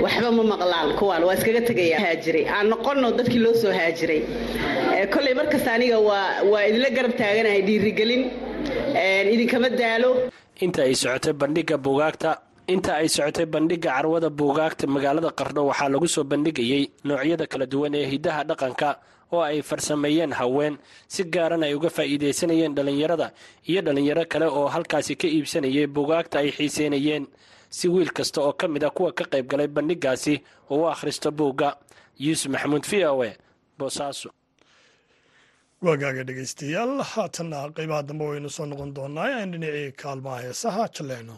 waxba 0.05 0.31
ma 0.39 0.43
maqlaan. 0.53 0.89
Kuwaan 0.99 1.23
waa 1.25 1.35
iskaga 1.35 1.61
tegaya. 1.69 1.99
Haajiray. 2.05 2.45
Aan 2.55 2.67
noqonno 2.73 3.13
dadkii 3.19 3.39
loo 3.45 3.55
soo 3.55 3.73
haajiray. 3.73 4.21
Kolley 5.13 5.35
markasta 5.35 5.71
aniga 5.77 5.99
waa 6.01 6.63
idinla 6.69 6.91
garab 6.97 7.15
taaganahay 7.21 7.63
dhiirigelin. 7.69 8.23
Idinkama 9.33 9.69
daalo 9.81 10.11
inta 10.65 10.81
ay 10.89 10.95
socotay 11.03 11.33
bandhigga 11.41 11.77
buugaagta 11.85 12.31
inta 12.75 12.93
ay 13.01 13.09
socotay 13.17 13.47
bandhigga 13.55 13.91
carwada 13.97 14.29
buugaagta 14.39 14.85
magaalada 14.95 15.31
qardho 15.39 15.63
waxaa 15.71 15.89
lagu 15.93 16.09
soo 16.15 16.25
bandhigayey 16.33 16.83
noocyada 17.07 17.45
kala 17.53 17.67
duwan 17.73 17.95
ee 18.01 18.07
hiddaha 18.13 18.41
dhaqanka 18.51 18.89
oo 19.35 19.43
ay 19.51 19.59
farsameeyeen 19.69 20.33
haween 20.41 20.75
si 21.13 21.23
gaaran 21.35 21.63
ay 21.67 21.73
uga 21.79 21.91
faa'iidaysanayeen 21.97 22.73
dhallinyarada 22.77 23.27
iyo 23.71 23.81
dhallinyaro 23.87 24.25
kale 24.33 24.47
oo 24.59 24.67
halkaasi 24.75 25.13
ka 25.21 25.27
iibsanayay 25.35 25.87
buugaagta 25.87 26.37
ay 26.43 26.51
xiiseynayeen. 26.57 27.25
Si 27.77 27.87
wiil 27.93 28.11
kasta 28.17 28.39
oo 28.41 28.53
ka 28.61 28.67
mid 28.69 28.85
a 28.85 28.91
kuwa 28.97 29.13
ka 29.19 29.25
qayb 29.33 29.47
galay 29.51 29.69
bandhiggaasi 29.77 30.35
oo 30.73 30.81
u 30.83 30.89
akhristo 30.93 31.29
buugga. 31.39 31.77
Yuusuf 32.25 32.49
maxamuud 32.53 32.85
v 32.91 33.05
o 33.05 33.25
e 33.25 33.37
boosaaso 33.79 34.29
waagaaga 35.87 36.23
dhegaystayaal 36.29 36.93
haatanna 37.13 37.59
qaybaha 37.77 38.03
dambe 38.09 38.25
waynu 38.31 38.51
soo 38.57 38.67
noqon 38.71 38.91
doonaa. 38.97 39.29
Aan 39.39 39.51
dhinacii 39.53 39.93
kaalmaha 40.03 40.39
heesaha 40.47 40.85
jaleeno 40.97 41.35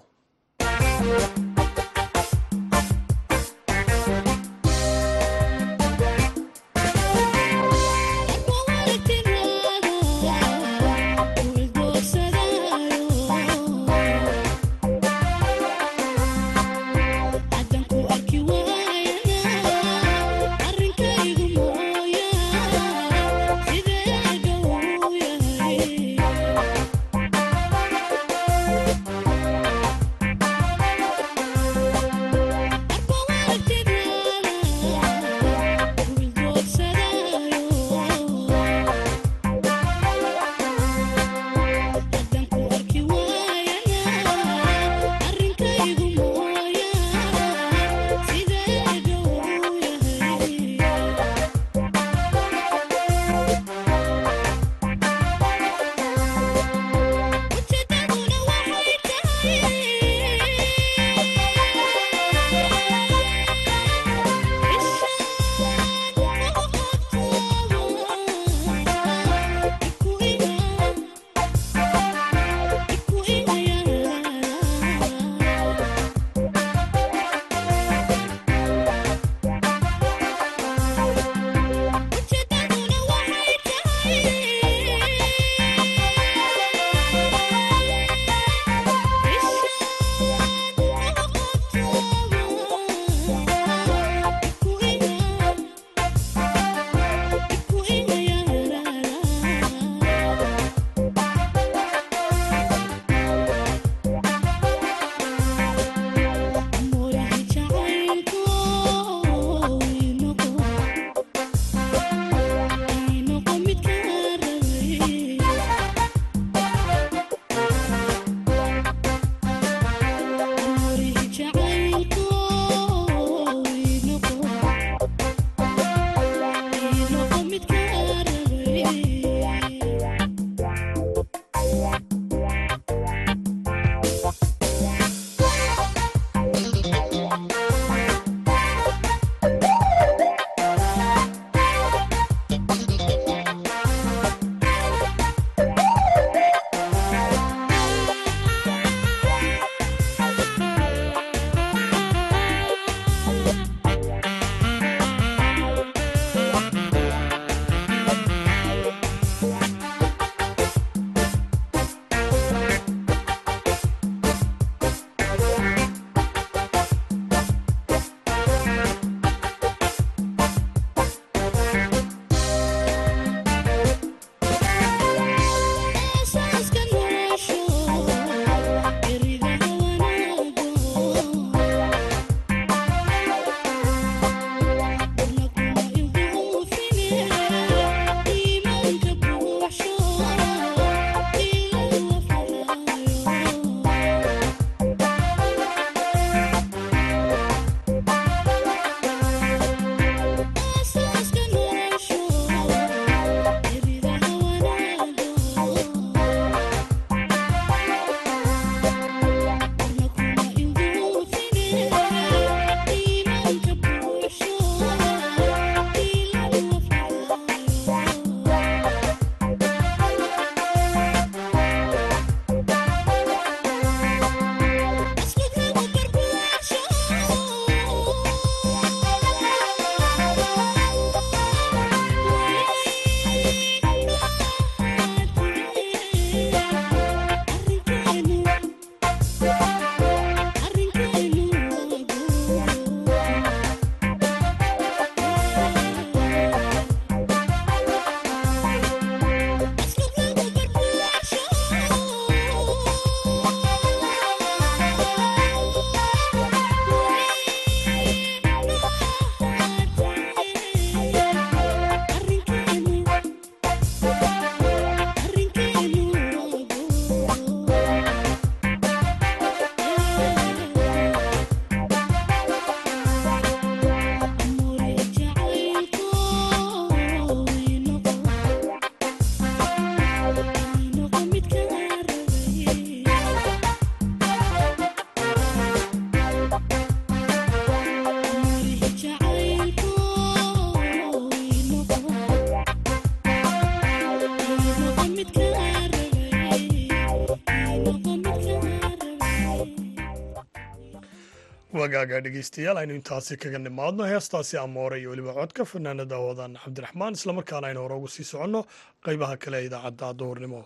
wagaaga 301.79 302.19
dhegeystayaal 302.25 302.79
aynu 302.83 302.95
intaasi 302.99 303.37
kaga 303.43 303.59
nimaadno. 303.59 304.05
Heestaasi 304.11 304.57
amoore 304.59 305.01
iyo 305.01 305.11
weliba 305.11 305.33
codka 305.35 305.65
fanaanada 305.65 306.19
wadan 306.19 306.57
cabdiraxmaan 306.65 307.15
islamarkaana 307.19 307.67
aynu 307.69 307.81
hore 307.85 307.95
ugu 307.95 308.09
sii 308.09 308.25
soconno 308.33 308.61
qeybaha 309.05 309.37
kale 309.43 309.57
ee 309.61 309.67
idaacadda 309.69 310.09
duhurnimo 310.19 310.61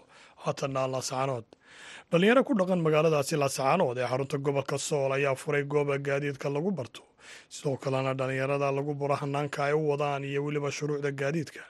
haatanna 0.45 0.87
laasacaanood 0.95 1.45
dhalinyaro 2.11 2.43
ku 2.49 2.53
dhaqan 2.59 2.81
magaaladaasi 2.87 3.37
laasacaanood 3.43 3.97
ee 3.99 4.07
xarunta 4.11 4.39
gobolka 4.47 4.79
sool 4.79 5.13
ayaa 5.19 5.35
furay 5.43 5.65
gooba 5.65 5.99
gaadiidka 5.99 6.49
lagu 6.57 6.71
barto. 6.79 7.03
Sidoo 7.55 7.77
kalena 7.77 8.15
dhalinyarada 8.21 8.69
lagu 8.73 8.95
baro 8.95 9.15
hanaanka 9.23 9.59
ay 9.69 9.73
u 9.73 9.83
wadaan 9.91 10.25
iyo 10.25 10.41
weliba 10.47 10.71
shuruucda 10.73 11.11
gaadiidka. 11.13 11.61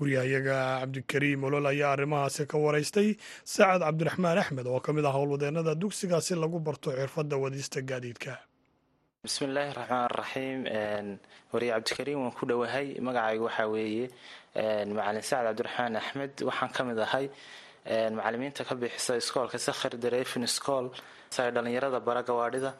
Wariyahayaga 0.00 0.56
cabdikariim 0.80 1.44
olol 1.44 1.66
ayaa 1.72 1.92
arrimahaasi 1.94 2.46
ka 2.48 2.56
waraystay 2.64 3.08
saacad 3.44 3.82
cabdiraxmaan 3.84 4.38
axmed 4.42 4.66
oo 4.66 4.80
ka 4.80 4.90
mid 4.96 5.04
ah 5.04 5.12
howlwadeenada 5.16 5.74
dugsigaasi 5.82 6.34
lagu 6.42 6.58
barto 6.68 6.88
xirfadda 6.96 7.36
wadista 7.44 7.80
gaadiidka 7.90 8.32
bismillaahi 9.30 9.74
raxmaan 9.76 10.08
raxiim 10.18 10.60
wariye 11.52 11.72
cabdikariim 11.76 12.20
waan 12.24 12.32
ku 12.38 12.46
dhowahay 12.46 12.86
magacaygu 13.06 13.44
waxaa 13.48 13.68
weeye 13.74 14.06
macalin 14.96 15.22
sacad 15.22 15.44
cabdiraxmaan 15.48 15.96
axmed 16.00 16.32
waxaan 16.48 16.70
ka 16.76 16.82
mid 16.88 16.98
ahay. 16.98 17.26
Macalimiinta 18.16 18.64
ka 18.64 18.74
bixisa 18.74 19.16
iskoolka 19.20 19.58
sakhir 19.58 19.92
darefin 20.00 20.46
say 20.48 21.50
dhalinyarada 21.52 22.00
bara 22.00 22.22
gawaadhida 22.22 22.72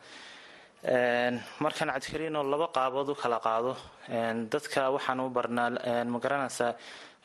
markaan 1.61 1.90
cabdikariinoo 1.92 2.42
laba 2.52 2.66
qaabood 2.76 3.09
u 3.12 3.14
kala 3.23 3.38
qaado 3.47 3.76
dadka 4.52 4.90
waxaan 4.97 5.20
u 5.20 5.28
barnaa 5.28 6.04
ma 6.12 6.18
garanaysaa 6.25 6.73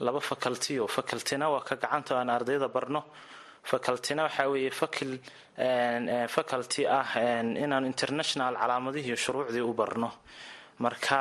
laba 0.05 0.19
facultiyo 0.19 0.87
facultina 0.87 1.47
waa 1.53 1.63
ka 1.63 1.75
gacanta 1.75 2.19
aan 2.19 2.29
ardayda 2.29 2.67
barno 2.67 3.01
facultina 3.69 4.23
waxaa 4.27 4.47
weeye 4.53 4.71
faculty 6.35 6.81
ah 6.87 7.07
inaan 7.63 7.85
international 7.85 8.53
calaamadihii 8.61 9.15
shuruucdii 9.23 9.61
u 9.61 9.73
barno. 9.73 10.11
Marka 10.79 11.19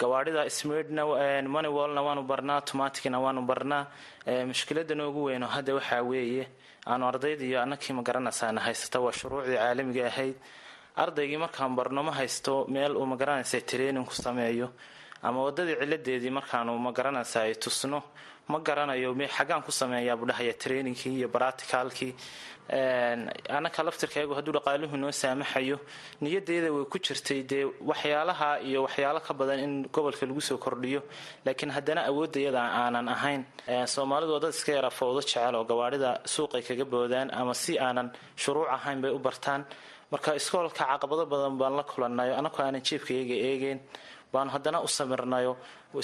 gawaadhida 0.00 0.48
smedna 0.50 1.02
moneywalna 1.54 2.02
waanu 2.02 2.22
barnaa 2.22 2.56
automaticna 2.60 3.18
waanu 3.20 3.42
barnaa. 3.42 3.86
Mushkilada 4.46 4.94
noogu 4.94 5.24
weyno 5.24 5.46
hadda 5.46 5.74
waxaa 5.74 6.02
weeye 6.02 6.48
aanu 6.86 7.06
ardayda 7.08 7.44
iyo 7.44 7.62
anakii 7.62 7.92
magaranaysaana 7.92 8.60
haysata 8.60 9.00
waa 9.00 9.12
shuruucdii 9.12 9.56
caalamiga 9.56 10.06
ahayd. 10.06 10.34
Ardaygii 10.96 11.36
markaan 11.36 11.74
barno 11.76 12.02
ma 12.02 12.12
haysto 12.12 12.66
meel 12.68 12.96
uu 12.96 13.06
magaranaysa 13.06 13.60
training 13.60 14.04
ku 14.06 14.14
sameeyo. 14.14 14.70
Ama 15.22 15.42
wadadii 15.42 15.76
ciladeedii 15.80 16.30
markaanu 16.30 16.78
magaranaysa 16.78 17.42
ay 17.42 17.54
tusno 17.54 18.02
ma 18.50 18.58
garanayo 18.66 19.10
xaggaan 19.36 19.62
ku 19.66 19.70
sameeyaa 19.80 20.16
budhahaya 20.20 20.52
trainingkii 20.62 21.14
iyo 21.18 21.28
baraticalkii 21.34 22.12
anaka 23.58 23.82
laftirkaygu 23.86 24.34
hadduu 24.38 24.52
dhaqaaluhu 24.56 24.96
noo 25.02 25.10
saamaxayo 25.22 25.76
niyadeeda 26.20 26.68
way 26.76 26.84
ku 26.92 26.98
jirtay 27.06 27.40
dee 27.50 27.64
waxyaalaha 27.90 28.48
iyo 28.68 28.78
waxyaalo 28.86 29.20
ka 29.26 29.32
badan 29.40 29.58
in 29.66 29.72
gobolka 29.94 30.26
lagu 30.26 30.40
soo 30.40 30.58
kordhiyo. 30.58 31.00
Laakiin 31.44 31.70
haddana 31.76 32.00
awoodayada 32.10 32.60
aanan 32.82 33.08
ahayn 33.08 33.42
soomaalidu 33.94 34.32
waa 34.34 34.40
dad 34.44 34.52
iska 34.56 34.72
yara 34.72 34.90
fowdo 34.90 35.20
jecel 35.20 35.54
oo 35.58 35.64
gawaadhida 35.70 36.10
suuqay 36.34 36.62
kaga 36.68 36.84
boodaan 36.84 37.28
ama 37.40 37.54
si 37.54 37.72
aanan 37.78 38.08
shuruuc 38.36 38.68
ahayn 38.76 39.00
bay 39.02 39.10
u 39.10 39.18
bartaan. 39.18 39.64
Marka 40.12 40.34
iskoolka 40.40 40.84
caqabado 40.90 41.24
badan 41.32 41.54
baan 41.60 41.74
la 41.78 41.82
kulannayo 41.90 42.32
anakoo 42.40 42.62
aanan 42.64 42.82
jeebkayga 42.88 43.36
eegeen 43.48 43.78
baanu 44.32 44.50
haddana 44.54 44.78
u 44.82 44.88
samirnayo 44.88 45.56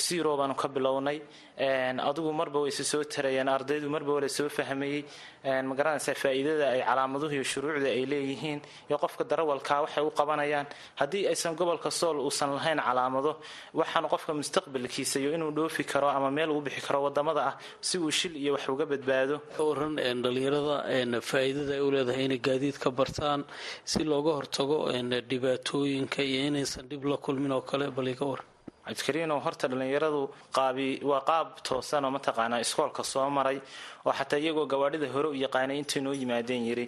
zero 0.07 0.37
baanu 0.41 0.55
ka 0.57 0.69
bilownay. 0.69 1.19
Adigu 1.59 2.33
marba 2.33 2.59
way 2.63 2.71
se 2.71 2.85
soo 2.85 3.03
tarayeen 3.05 3.49
ardaydu 3.49 3.89
marba 3.95 4.13
wala 4.17 4.29
soo 4.29 4.49
fahmayey. 4.49 5.05
Magaranaysaa 5.45 6.15
faa'iidada 6.23 6.67
ay 6.75 6.81
calaamaduhu 6.89 7.33
iyo 7.37 7.45
shuruucda 7.45 7.89
ay 7.97 8.05
leeyihiin 8.13 8.61
iyo 8.89 8.97
qofka 9.03 9.25
darawalkaa 9.31 9.81
waxay 9.85 10.03
u 10.05 10.11
qabanayaan. 10.11 10.67
Haddii 11.01 11.29
aysan 11.29 11.55
gobolka 11.55 11.91
sool 11.91 12.17
uusan 12.25 12.51
lahayn 12.57 12.81
calaamado 12.81 13.33
waxaanu 13.75 14.09
qofka 14.09 14.33
mustaqbalkiisa 14.41 15.21
iyo 15.21 15.31
inuu 15.37 15.53
dhoofi 15.53 15.85
karo 15.85 16.09
ama 16.09 16.31
meel 16.31 16.51
uu 16.51 16.63
bixi 16.65 16.81
karo 16.87 17.03
waddamada 17.05 17.41
ah 17.51 17.55
si 17.81 17.99
uu 17.99 18.11
shil 18.11 18.35
iyo 18.37 18.53
wax 18.57 18.65
uga 18.73 18.87
badbaado. 18.93 19.37
Waran 19.61 19.95
dhalinyarada 20.25 21.21
faa'iidada 21.21 21.73
ay 21.77 21.81
u 21.87 21.91
leedahay 21.93 22.25
inay 22.25 22.41
gaadiid 22.41 22.77
ka 22.81 22.91
bartaan 22.91 23.45
si 23.85 24.01
looga 24.03 24.33
hortago 24.39 24.89
dhibaatooyinka 25.31 26.23
iyo 26.25 26.41
inaysan 26.49 26.89
dhib 26.89 27.05
la 27.05 27.17
kulmin 27.17 27.53
oo 27.53 27.61
kale 27.61 27.91
bal 28.15 28.17
iga 28.17 28.27
waran 28.31 28.47
cabdikariinow 28.87 29.41
horta 29.45 29.67
dhallinyaradu 29.69 30.21
qaabi 30.57 30.89
waa 31.11 31.21
qaab 31.31 31.49
toosan 31.67 32.05
oo 32.05 32.11
mataqaanaa 32.17 32.61
iskoolka 32.61 33.03
soo 33.13 33.31
maray 33.31 33.59
oo 34.07 34.13
xataa 34.13 34.39
iyagoo 34.39 34.67
gawaadhida 34.73 35.09
hore 35.15 35.29
u 35.29 35.35
yaqaanay 35.45 35.79
intay 35.81 36.03
noo 36.03 36.13
yimaadeen 36.13 36.65
yiri 36.69 36.85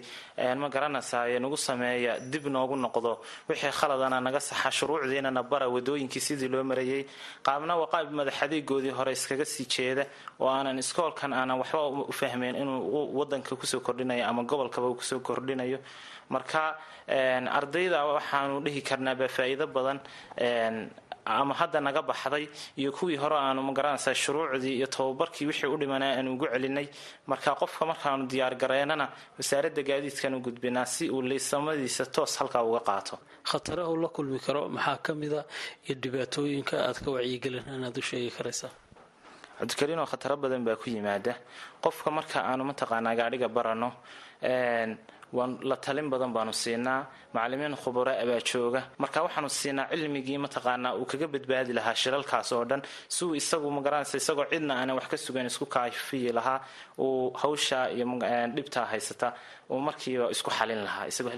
ma 0.61 0.69
garanaysaye 0.69 1.39
nagu 1.39 1.57
sameeya 1.57 2.19
dib 2.19 2.45
noogu 2.55 2.75
noqdo. 2.75 3.11
Wixii 3.49 3.71
khaladana 3.79 4.21
naga 4.21 4.39
saxa 4.39 4.69
shuruucdiinana 4.77 5.41
bara 5.51 5.67
wadooyinkii 5.75 6.21
sidii 6.27 6.47
loo 6.53 6.63
marayay. 6.63 7.01
Qaabna 7.45 7.73
waa 7.81 7.89
qaab 7.93 8.11
madaxadeegoodii 8.19 8.93
hore 8.93 9.11
iskaga 9.17 9.45
sii 9.45 9.65
jeeda 9.65 10.05
oo 10.39 10.47
aanan 10.49 10.77
iskoolkan 10.77 11.33
aanan 11.33 11.57
waxba 11.61 11.81
u 12.11 12.13
fahmeyn 12.13 12.55
inuu 12.61 13.17
wadanka 13.19 13.55
ku 13.55 13.65
soo 13.65 13.79
kordhinayo 13.81 14.23
ama 14.29 14.43
gobolkaba 14.43 14.87
ku 14.93 15.01
soo 15.03 15.19
kordhinayo 15.19 15.79
marka 16.33 16.61
ardayda 17.59 17.99
waxaanu 18.13 18.55
dhihi 18.65 18.81
karnaaba 18.89 19.27
faa'iido 19.35 19.65
badan 19.75 19.99
ama 21.39 21.53
hadda 21.59 21.79
naga 21.87 22.01
baxday 22.09 22.45
iyo 22.79 22.91
kuwii 22.97 23.17
hore 23.23 23.35
aanu 23.35 23.61
ma 23.67 23.71
garanaysaa 23.77 24.13
shuruucdii 24.23 24.75
iyo 24.79 24.87
tababarkii 24.87 25.45
wixii 25.49 25.67
u 25.67 25.77
dhimanaa 25.77 26.11
aanu 26.17 26.29
ugu 26.35 26.47
celinay. 26.53 26.87
Marka 27.27 27.51
qofka 27.61 27.83
markaanu 27.91 28.23
diyaargareynana 28.31 29.05
wasaaradda 29.37 29.81
gaadiidkan 29.89 30.33
u 30.35 30.39
gudbinaa 30.39 30.85
si 30.85 31.09
uu 31.09 31.21
liisamadiisa 31.21 32.05
toos 32.15 32.37
halkaa 32.39 32.63
uga 32.63 32.79
qaato. 32.79 33.15
Khataraha 33.43 33.89
uu 33.91 33.99
la 34.03 34.07
kulmi 34.07 34.39
karo 34.39 34.69
maxaa 34.69 34.97
ka 35.05 35.11
mida 35.21 35.43
iyo 35.85 35.95
dhibaatooyinka 36.03 36.75
aad 36.87 36.97
ka 37.03 37.09
wacyigelin 37.11 37.63
inaad 37.75 37.97
u 37.97 38.01
sheegi 38.01 38.31
karaysaa. 38.37 38.71
Cabdikariinoo 39.59 40.05
khataro 40.11 40.35
badan 40.37 40.63
baa 40.63 40.75
ku 40.79 40.87
yimaada. 40.89 41.33
Qofka 41.83 42.07
marka 42.17 42.37
aanu 42.49 42.63
mataqaanaa 42.71 43.15
gaadhiga 43.19 43.47
barano 43.55 43.89
waan 45.35 45.51
la 45.69 45.75
talin 45.85 46.07
badan 46.13 46.31
baanu 46.35 46.53
siinaa 46.63 47.01
macalimiin 47.33 47.75
khubura 47.81 48.11
abaa 48.23 48.39
jooga. 48.49 48.81
Marka 49.01 49.19
waxaanu 49.25 49.49
siinaa 49.59 49.87
cilmigii 49.91 50.37
mataqaanaa 50.45 50.93
uu 50.99 51.05
kaga 51.11 51.27
badbaadi 51.33 51.71
lahaa 51.77 51.95
shilalkaas 52.01 52.49
oo 52.55 52.63
dhan. 52.69 52.81
Si 53.15 53.21
uu 53.25 53.35
isagu 53.41 53.67
magaranaysa 53.77 54.15
isagoo 54.21 54.45
cidna 54.51 54.73
aanan 54.79 54.95
wax 54.99 55.07
ka 55.11 55.17
sugan 55.25 55.45
isku 55.51 55.65
kaafiyi 55.75 56.31
lahaa 56.37 56.59
uu 57.03 57.31
hawsha 57.41 57.79
iyo 57.95 58.05
dhibtaa 58.55 58.85
haysata. 58.91 59.27
Uu 59.71 59.79
markiiba 59.87 60.25
isku 60.35 60.49
xalin 60.57 60.81
lahaa 60.87 61.05
isagoo 61.11 61.33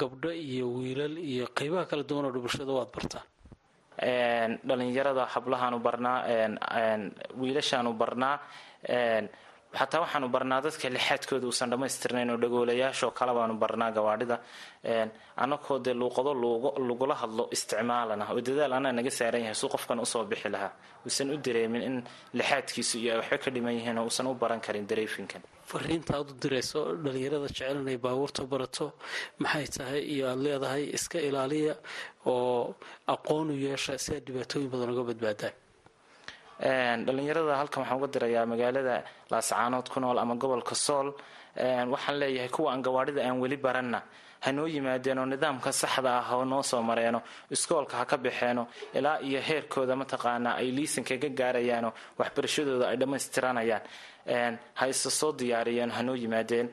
gabdho 0.00 0.30
iyo 0.32 0.66
wiilal 0.76 1.14
iyo 1.32 1.44
qeybaha 1.56 1.84
kala 1.90 2.02
duwan 2.08 2.24
oo 2.26 2.32
bulshada 2.44 2.72
waad 2.78 2.90
bartaan 2.96 3.26
dhalinyarada 4.68 5.24
hablahaanu 5.34 5.78
barnaa 5.86 6.18
wiilashaanu 7.40 7.90
barnaa 8.00 8.36
xataa 9.78 10.00
waxaanu 10.04 10.28
barnaa 10.34 10.60
dadka 10.66 10.86
lixaadkooda 10.96 11.46
uusan 11.50 11.70
dhammaystirnayn 11.72 12.30
oo 12.32 12.38
dhagoolayaashoo 12.42 13.10
kale 13.18 13.32
baanu 13.38 13.54
barnaa 13.62 13.90
gawaadhida 13.96 14.36
anakoo 15.44 15.78
dee 15.84 15.94
luuqado 16.02 16.30
lagula 16.88 17.14
hadlo 17.22 17.44
isticmaalana 17.56 18.24
oo 18.32 18.40
dadaal 18.48 18.72
anaa 18.78 18.92
naga 18.98 19.10
saaran 19.18 19.42
yahay 19.44 19.56
suu 19.62 19.68
qofkan 19.74 19.98
u 20.04 20.06
soo 20.12 20.24
bixi 20.30 20.48
lahaa. 20.54 20.72
Uusan 21.06 21.28
u 21.34 21.36
dareemin 21.46 21.82
in 21.88 21.96
lixaadkiisu 22.38 22.94
iyo 23.02 23.10
ay 23.12 23.18
waxba 23.20 23.38
ka 23.44 23.48
dhiman 23.54 23.74
yihiin 23.78 23.98
oo 23.98 24.04
uusan 24.08 24.26
u 24.30 24.34
baran 24.42 24.60
karin 24.66 24.86
dareefinkan 24.90 25.42
fariinta 25.70 26.12
aad 26.18 26.28
u 26.32 26.34
dirayso 26.42 26.80
dhalinyarada 27.04 27.48
jecel 27.50 27.78
inay 27.82 27.98
baabuurta 28.04 28.42
barato 28.52 28.86
maxay 29.42 29.66
tahay 29.76 30.00
iyo 30.14 30.24
aada 30.30 30.42
leedahay 30.46 30.84
iska 30.96 31.18
ilaaliya 31.28 31.74
oo 32.32 32.74
aqoon 33.14 33.46
u 33.54 33.56
yeesha 33.66 33.92
si 34.04 34.10
aad 34.16 34.24
dhibaatooyin 34.28 34.70
badan 34.72 34.90
uga 34.94 35.02
badbaadaan 35.10 35.54
dhalinyarada 36.60 37.56
halkan 37.60 37.82
waxaan 37.82 37.98
uga 37.98 38.08
dirayaa 38.14 38.46
magaalada 38.46 39.04
laascaanood 39.30 39.88
ku 39.92 40.00
nool 40.00 40.18
ama 40.18 40.34
gobolka 40.36 40.74
sool. 40.74 41.12
Waxaan 41.56 42.18
leeyahay 42.20 42.48
kuwa 42.48 42.72
aan 42.72 42.82
gawaadhida 42.82 43.20
aan 43.24 43.40
weli 43.40 43.56
baranna. 43.56 44.02
Ha 44.40 44.52
noo 44.52 44.66
yimaadeen 44.66 45.18
nidaamka 45.32 45.72
saxda 45.72 46.10
ah 46.20 46.36
oo 46.36 46.44
noo 46.44 46.62
soo 46.62 46.82
mareeno 46.82 47.20
iskoolka 47.50 47.96
ha 47.96 48.04
ka 48.04 48.16
baxeeno 48.16 48.66
ilaa 48.94 49.18
iyo 49.20 49.40
heerkooda 49.40 49.96
mataqaanaa 49.96 50.56
ay 50.60 50.70
liisanka 50.76 51.16
ka 51.18 51.28
gaarayaanoo 51.28 51.92
waxbarashadooda 52.18 52.88
ay 52.88 52.96
dhammaystiranayaan 52.96 53.82
ha 54.78 54.84
isa 54.88 55.10
soo 55.10 55.32
diyaariyeen 55.32 55.90
ha 55.90 56.02
noo 56.02 56.14
yimaadeen. 56.14 56.68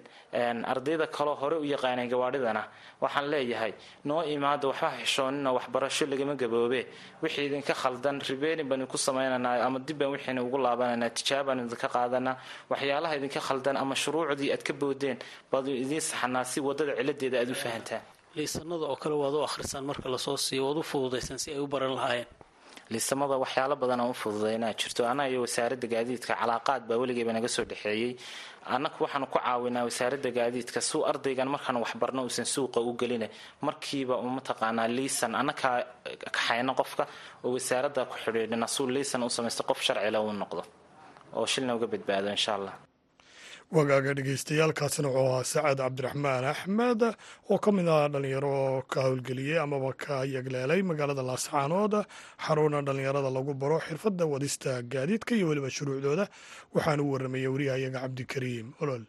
Ardayda 0.74 1.08
kaloo 1.08 1.36
hore 1.36 1.56
u 1.62 1.63
yaqaanay 1.63 2.08
gawaadhidana 2.08 2.63
waxaan 3.02 3.28
leeyahay 3.32 3.74
noo 4.06 4.22
imaada 4.24 4.68
waxba 4.68 4.89
xishoonina 5.02 5.50
waxbarasho 5.58 6.06
lagama 6.06 6.36
gaboobe. 6.36 6.82
Wixii 7.22 7.46
idinka 7.48 7.74
khaldan 7.82 8.18
ribeeni 8.30 8.63
baan 8.63 8.80
idinku 8.82 8.98
samaynanaa 8.98 9.62
ama 9.68 9.80
dib 9.80 9.98
baan 10.00 10.12
wixiina 10.16 10.42
ugu 10.44 10.58
laabananaa 10.58 11.10
tijaabaan 11.18 11.60
idinka 11.66 11.88
qaadanaa 11.96 12.36
waxyaalaha 12.72 13.13
idinka 13.20 13.39
khaldan 13.48 13.78
ama 13.78 13.96
shuruucdii 13.96 14.52
aad 14.54 14.63
ka 14.68 14.74
boodeen 14.74 15.18
baad 15.52 15.68
idiin 15.68 16.02
saxanaa 16.02 16.44
si 16.52 16.60
waddada 16.68 16.94
ciladeeda 16.98 17.38
aad 17.42 17.50
u 17.52 17.56
fahantaan. 17.63 18.02
Liisanada 18.36 18.86
oo 18.89 18.96
kale 19.02 19.16
waad 19.24 19.34
u 19.38 19.44
akhrisaan 19.50 19.86
marka 19.86 20.10
la 20.10 20.18
soo 20.18 20.38
siiyo 20.38 20.63
waad 20.68 20.78
u 20.82 20.84
fududaysaan 20.92 21.38
si 21.39 21.52
ay 21.54 21.60
u 21.60 21.68
baran 21.68 21.94
lahaayeen 21.98 22.28
liisamada 22.91 23.36
waxyaalo 23.43 23.76
badan 23.82 24.00
oo 24.06 24.10
u 24.12 24.13
fududaynaa 24.22 24.74
jirto. 24.80 25.02
Annaga 25.12 25.30
iyo 25.32 25.41
wasaaradda 25.46 25.88
gaadiidka 25.93 26.34
calaaqaad 26.39 26.82
baa 26.89 26.98
weligeyba 27.02 27.34
naga 27.34 27.48
soo 27.56 27.65
dhexeeyey. 27.72 28.12
Annaku 28.76 29.04
waxaanu 29.06 29.28
ku 29.34 29.39
caawinaa 29.39 29.84
wasaaradda 29.89 30.30
gaadiidka 30.38 30.80
suu 30.89 31.02
ardaygan 31.12 31.50
markaan 31.56 31.78
waxbarno 31.84 32.22
uusan 32.24 32.46
suuqa 32.46 32.80
u 32.82 32.91
gelina 33.00 33.28
markiiba 33.67 34.15
u 34.17 34.28
mataqaanaa 34.38 34.88
liisan. 34.98 35.32
Annakaa 35.41 35.76
kaxayno 36.36 36.74
qofka 36.80 37.04
oo 37.46 37.52
wasaaradda 37.58 38.02
ku 38.12 38.15
xidhiidhina 38.24 38.67
suu 38.76 38.88
liisan 38.96 39.24
u 39.24 39.30
samaysto 39.30 39.63
qof 39.69 39.80
sharcila 39.88 40.19
uu 40.26 40.34
noqdo. 40.43 40.63
Oo 41.38 41.46
shilna 41.52 41.76
uga 41.76 41.88
badbaado 41.93 42.30
insha 42.36 42.52
allah 42.58 42.74
wagaaga 43.71 44.13
dhegeystayaaalkaasina 44.17 45.08
wuxuu 45.10 45.28
ahaa 45.32 45.43
sacad 45.54 45.78
cabdiraxmaan 45.84 46.45
axmed 46.54 47.02
oo 47.49 47.58
ka 47.63 47.71
mid 47.71 47.88
ah 47.88 48.08
dhalinyaro 48.13 48.84
ka 48.91 48.99
howlgeliyey 49.06 49.60
amaba 49.65 49.93
ka 50.04 50.15
yagleelay 50.36 50.82
magaalada 50.89 51.23
laascaanood 51.30 51.93
xaruna 52.45 52.82
dhalinyarada 52.88 53.30
lagu 53.38 53.54
baro 53.54 53.80
xirfadda 53.88 54.26
wadista 54.34 54.82
gaadiidka 54.93 55.36
iyo 55.36 55.47
weliba 55.49 55.69
shuruucdooda 55.78 56.26
waxaana 56.76 57.02
u 57.04 57.12
warramayay 57.13 57.47
wariyahayaga 57.54 57.99
cabdikariim 58.04 58.67
olol 58.82 59.04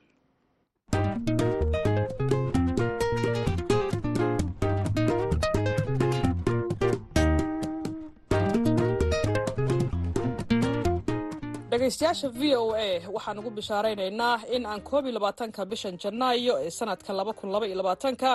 dhegaystayaasha 11.74 12.28
v 12.38 12.54
o 12.56 12.64
a 12.74 13.02
waxaan 13.14 13.38
ugu 13.38 13.50
bishaaraynaynaa 13.58 14.36
in 14.56 14.66
aan 14.66 14.80
koob 14.88 15.04
iyo 15.06 15.14
labaatanka 15.18 15.64
bishan 15.70 15.98
janaayo 16.02 16.54
ee 16.66 16.70
sanadka 16.70 17.12
laba 17.12 17.32
kun 17.38 17.50
laba 17.54 17.66
iyo 17.66 17.76
labaatanka 17.80 18.30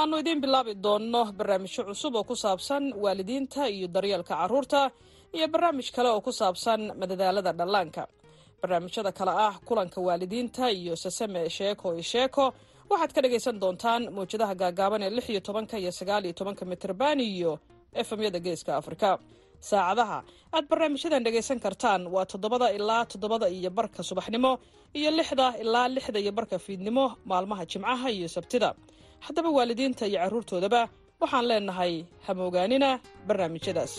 aanu 0.00 0.14
idiin 0.22 0.40
bilaabi 0.44 0.74
doonno 0.84 1.22
barnaamijyo 1.38 1.82
cusub 1.88 2.14
oo 2.18 2.24
ku 2.24 2.34
saabsan 2.36 2.84
waalidiinta 3.04 3.68
iyo 3.76 3.86
daryeelka 3.94 4.34
carruurta 4.40 4.90
iyo 5.36 5.46
barnaamij 5.48 5.88
kale 5.96 6.08
oo 6.10 6.20
ku 6.20 6.32
saabsan 6.32 6.80
madadaalada 7.00 7.52
dhallaanka. 7.52 8.02
Barnaamijyada 8.62 9.12
kale 9.12 9.30
ah 9.46 9.54
kulanka 9.68 10.00
waalidiinta 10.00 10.70
iyo 10.70 10.96
sasame 10.96 11.48
sheeko 11.56 11.94
iyo 11.94 12.02
sheeko 12.02 12.44
waxaad 12.90 13.12
ka 13.14 13.20
dhagaysan 13.22 13.60
doontaan 13.62 14.02
mawjadaha 14.16 14.54
gaagaaban 14.54 15.02
ee 15.06 15.10
lix 15.10 15.26
iyo 15.30 15.40
tobanka 15.40 15.78
iyo 15.78 15.92
sagaal 15.92 16.24
iyo 16.26 16.32
tobanka 16.34 16.64
mitrban 16.64 17.20
iyo 17.20 17.58
efemyada 17.94 18.38
geeska 18.46 18.76
afrika 18.76 19.18
saacadaha. 19.68 20.18
Aad 20.56 20.64
barnaamijyadan 20.70 21.24
dhegaysan 21.26 21.58
kartaan 21.64 22.02
waa 22.14 22.24
toddobada 22.32 22.66
ilaa 22.78 23.02
toddobada 23.12 23.46
iyo 23.58 23.70
barka 23.78 24.00
subaxnimo 24.08 24.52
iyo 24.98 25.10
lixda 25.18 25.46
ilaa 25.62 25.88
lixda 25.96 26.18
iyo 26.24 26.32
barka 26.38 26.56
fiidnimo 26.64 27.04
maalmaha 27.30 27.64
jimcaha 27.70 28.08
iyo 28.16 28.28
sabtida. 28.36 28.68
Haddaba 29.26 29.48
waalidiinta 29.56 30.04
iyo 30.10 30.18
carruurtoodaba 30.22 30.80
waxaan 31.22 31.46
leenahay 31.50 31.94
hamoogaanina 32.26 32.88
barnaamijyadaas 33.28 33.92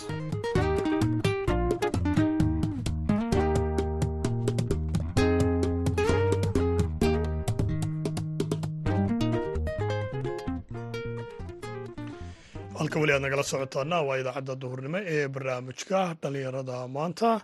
halka 12.86 13.00
weli 13.00 13.14
aad 13.14 13.22
nagala 13.22 13.44
socotaana 13.44 14.02
waa 14.08 14.18
idaacadda 14.22 14.56
duhurnimo 14.62 15.00
ee 15.14 15.28
barnaamijka 15.28 16.00
dhalinyarada 16.22 16.88
maanta. 16.88 17.42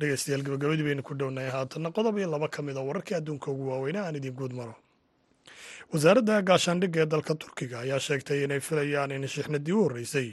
Dhegeystayaal 0.00 0.42
gabagabadii 0.46 0.84
baynu 0.88 1.02
ku 1.02 1.14
dhownahay 1.14 1.50
haatanna 1.50 1.90
qodob 1.92 2.18
iyo 2.18 2.30
laba 2.30 2.48
ka 2.48 2.62
mid 2.62 2.76
a 2.76 2.80
wararkii 2.80 3.14
adduunka 3.20 3.50
ugu 3.52 3.68
waaweyna 3.70 4.00
aan 4.06 4.16
idiin 4.16 4.34
guud 4.34 4.52
maro 4.56 4.74
wasaaradda 5.92 6.40
gaashaandhigga 6.42 7.00
ee 7.02 7.06
dalka 7.06 7.34
turkiga 7.34 7.80
ayaa 7.84 8.00
sheegtay 8.00 8.44
inay 8.44 8.60
filayaan 8.60 9.10
in 9.12 9.28
shixnadii 9.28 9.72
u 9.72 9.82
horreysay. 9.84 10.28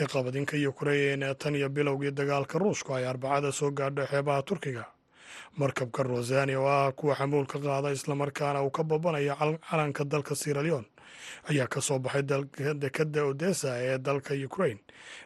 Ee 0.00 0.06
qabadinka 0.06 0.56
yukrain 0.56 1.26
tan 1.38 1.54
iyo 1.54 1.68
bilowgii 1.68 2.10
dagaalka 2.14 2.58
ruushku 2.58 2.94
ay 2.94 3.06
arbacada 3.06 3.52
soo 3.52 3.70
gaadho 3.70 4.06
xeebaha 4.06 4.42
turkiga. 4.42 4.84
Markabka 5.58 6.02
rosani 6.02 6.54
oo 6.56 6.66
ah 6.68 6.92
kuwa 6.92 7.14
xamuulka 7.18 7.58
qaada 7.58 7.90
islamarkaana 7.92 8.62
uu 8.62 8.70
ka 8.70 8.82
babanaya 8.84 9.34
calanka 9.70 10.04
dalka 10.04 10.34
siraleon 10.34 10.84
ayaa 11.50 11.66
ka 11.66 11.80
soo 11.80 11.98
baxay 11.98 12.22
dekadda 12.82 13.24
odessa 13.24 13.70
ee 13.82 13.98
dalka 13.98 14.34
ukrain 14.48 14.78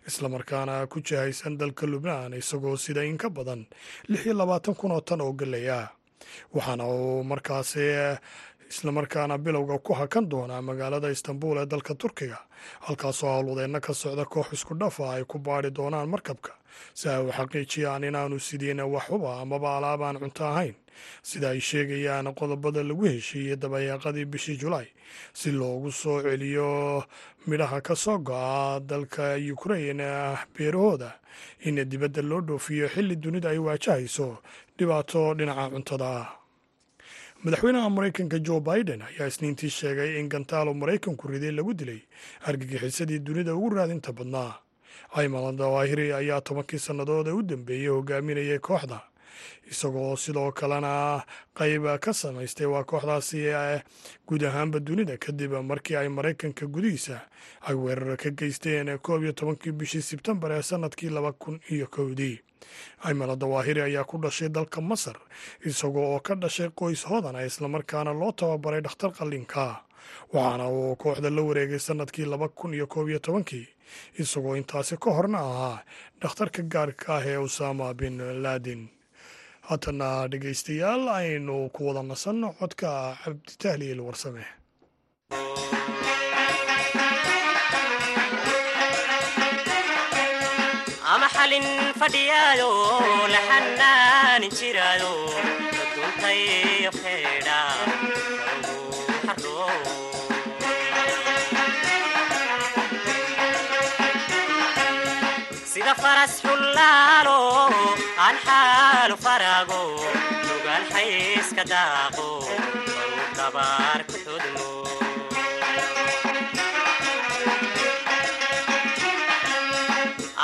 islamarkaana 0.09 0.87
ku 0.87 1.01
jihaysan 1.01 1.57
dalka 1.59 1.87
lubnaan 1.87 2.33
isagoo 2.35 2.77
sida 2.77 3.05
in 3.05 3.17
ka 3.19 3.29
badan 3.31 3.67
lix 4.09 4.25
iyo 4.27 4.35
labaatan 4.35 4.75
kun 4.75 4.93
oo 4.93 5.01
tan 5.01 5.21
oo 5.21 5.33
galley 5.33 5.71
ah 5.71 5.89
waxaana 6.55 6.85
uu 6.87 7.25
markaasi 7.25 7.85
islamarkaana 8.71 9.39
bilowga 9.39 9.79
ku 9.79 9.93
hakan 9.95 10.29
doonaa 10.31 10.63
magaalada 10.63 11.11
istanbul 11.11 11.59
ee 11.59 11.67
dalka 11.67 11.95
turkiga 11.95 12.39
halkaasoo 12.87 13.29
howlwadeenna 13.35 13.81
ka 13.81 13.95
socda 13.95 14.25
koox 14.25 14.53
isku 14.53 14.75
dhafa 14.75 15.13
ay 15.15 15.25
ku 15.25 15.39
baadhi 15.39 15.71
doonaan 15.71 16.09
markabka 16.09 16.53
si 16.95 17.09
ay 17.09 17.23
u 17.27 17.33
xaqiijiyaan 17.33 18.05
inaanu 18.05 18.41
sidiin 18.41 18.81
wax 18.81 19.09
huba 19.11 19.41
amaba 19.43 19.77
alaabaan 19.77 20.19
cunto 20.19 20.45
ahayn. 20.47 20.75
Sida 21.23 21.51
ay 21.51 21.61
sheegayaan 21.61 22.35
qodobada 22.35 22.83
lagu 22.83 23.05
heshiiyey 23.05 23.57
dabayaaqadii 23.57 24.25
bishii 24.25 24.57
julaay 24.63 24.87
si 25.33 25.51
loogu 25.51 25.93
soo 25.93 26.23
celiyo 26.23 27.05
midhaha 27.47 27.81
ka 27.83 27.95
soo 27.97 28.19
go-a 28.19 28.81
dalka 28.81 29.35
ukrain 29.53 29.99
beerahooda. 30.55 31.19
In 31.67 31.77
dibadda 31.91 32.23
loo 32.23 32.41
dhoofiyo 32.41 32.89
xilli 32.89 33.17
dunida 33.17 33.51
ay 33.51 33.59
waajahayso 33.59 34.39
dhibaato 34.79 35.35
dhinaca 35.35 35.71
cuntada. 35.71 36.07
Ah 36.07 36.31
madaxweynaha 37.45 37.91
maraykanka 37.91 38.39
jo 38.41 38.61
biden 38.61 39.03
ayaa 39.03 39.27
isniintii 39.29 39.69
sheegay 39.71 40.17
in 40.21 40.29
gantaalo 40.33 40.73
maraykanku 40.75 41.29
riday 41.29 41.53
lagu 41.53 41.75
dilay 41.75 42.01
argagixisadii 42.49 43.19
dunida 43.19 43.53
ugu 43.55 43.69
raadinta 43.77 44.13
badnaa 44.17 44.53
ayman 45.15 45.57
dawaahiri 45.57 46.13
ayaa 46.13 46.41
tobankii 46.41 46.79
sannadood 46.79 47.27
ee 47.29 47.33
u 47.33 47.43
dambeeyey 47.43 47.89
hogaaminayay 47.89 48.59
kooxda. 48.59 49.01
Isagoo 49.71 50.17
sidoo 50.17 50.53
kalena 50.53 51.23
qayb 51.55 51.85
ka 52.01 52.13
samaystay 52.13 52.67
waa 52.67 52.85
kooxdaasi 52.85 53.41
guud 54.27 54.43
ahaanba 54.45 54.79
dunida 54.81 55.17
kadib 55.17 55.53
markii 55.53 55.97
ay 55.97 56.09
maraykanka 56.09 56.67
gudihiisa 56.67 57.21
ay 57.69 57.75
weerar 57.75 58.17
ka 58.17 58.31
geysteen 58.31 58.99
koob 58.99 59.23
iyo 59.23 59.33
tobankii 59.33 59.73
bishii 59.73 60.03
sebtembar 60.03 60.53
ee 60.53 60.63
sannadkii 60.63 61.09
laba 61.11 61.33
kun 61.33 61.61
iyo 61.71 61.87
kowdii. 61.87 62.41
Ayman 63.05 63.39
dawaahiri 63.39 63.81
ayaa 63.81 64.05
ku 64.05 64.19
dhashay 64.19 64.49
dalka 64.49 64.81
masar 64.81 65.17
isagoo 65.65 66.15
oo 66.15 66.21
ka 66.21 66.35
dhashay 66.35 66.69
qoys 66.71 67.05
hoodana 67.07 67.45
islamarkaana 67.47 68.13
loo 68.13 68.33
tababaray 68.33 68.81
dhakhtar 68.81 69.13
qallinka 69.13 69.81
waxaana 70.33 70.69
uu 70.69 70.97
kooxda 70.97 71.31
la 71.31 71.43
wareegay 71.43 71.79
sannadkii 71.79 72.25
laba 72.25 72.49
kun 72.49 72.75
iyo 72.75 72.87
koob 72.87 73.09
iyo 73.09 73.19
tobankii 73.19 73.69
isagoo 74.23 74.57
intaasi 74.61 74.97
ka 75.05 75.11
horna 75.17 75.39
ahaa 75.51 75.79
dhakhtarka 76.23 76.61
gaarka 76.75 77.09
ah 77.17 77.23
ee 77.33 77.39
usama 77.49 77.87
bin 78.01 78.17
laadin 78.45 78.83
haatana 79.69 80.09
dhegaystayaal 80.33 81.03
aynu 81.19 81.57
ku 81.75 81.81
wada 81.89 82.03
nasanno 82.11 82.49
codka 82.61 82.91
cabditahliil 83.25 84.01
warsame 84.09 84.45
xullaalo 106.33 107.39
aan 108.25 108.37
xaalu 108.47 109.17
faraago 109.25 109.81
lugaan 110.49 110.83
xayska 110.93 111.63
daaqo 111.73 112.29
dabaar 113.39 114.01
ku 114.09 114.17
xudmo 114.25 114.69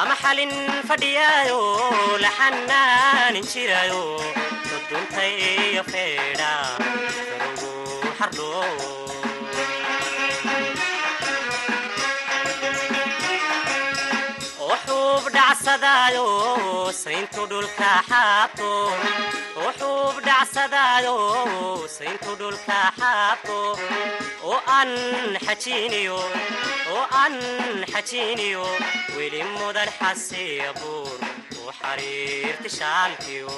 ama 0.01 0.14
xalin 0.23 0.53
fadhiyaayo 0.88 1.61
la 2.23 2.31
xanaanin 2.38 3.45
jiraayo 3.53 4.03
duduntayo 4.69 5.83
feedha 5.93 6.53
farugu 7.31 7.73
xardho 8.19 8.51
wuxuub 15.20 15.33
dhacsadaayo 15.37 16.26
sayntu 17.02 17.42
dhulka 17.50 17.90
xaabto 18.11 18.70
wuxuub 19.62 20.16
dhacsadaayo 20.28 21.16
sayntu 21.96 22.30
dhulka 22.40 22.78
xaabto 22.98 23.59
oo 24.50 24.59
aan 24.76 24.90
xajiiniyo 25.46 26.18
oo 26.94 27.04
aan 27.22 27.37
xajiiniyo 27.92 28.64
weli 29.16 29.40
mudan 29.56 29.90
xasiya 29.98 30.70
buur 30.80 31.18
u 31.61 31.62
xariirti 31.80 32.68
shaalkiyo 32.78 33.48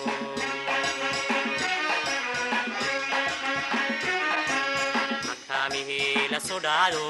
makaamihii 5.29 6.29
la 6.33 6.41
sudhaayo 6.49 7.07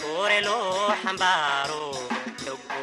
koore 0.00 0.38
loo 0.46 0.88
xambaaro 1.02 1.84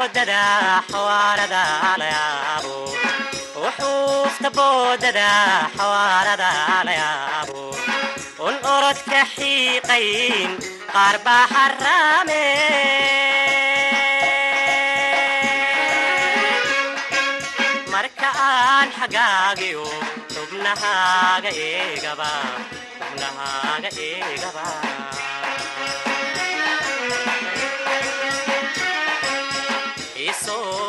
boodada 0.00 0.42
xawaarada 0.90 1.62
la 2.00 2.06
yaabo 2.16 2.76
wuxuufta 3.62 4.48
boodada 4.58 5.28
xawaarada 5.76 6.50
la 6.88 6.92
yaabo 7.00 7.62
un 8.46 8.54
orodka 8.76 9.20
xiiqayn 9.34 10.50
qaar 10.94 11.16
baa 11.26 11.44
xaraame 11.54 12.42
marka 17.92 18.28
aan 18.48 18.88
xagaagiyo 18.98 19.84
xubnahaaga 20.34 21.50
eegaba 21.68 22.30
xubnahaaga 22.98 23.90
eegaba 24.08 24.64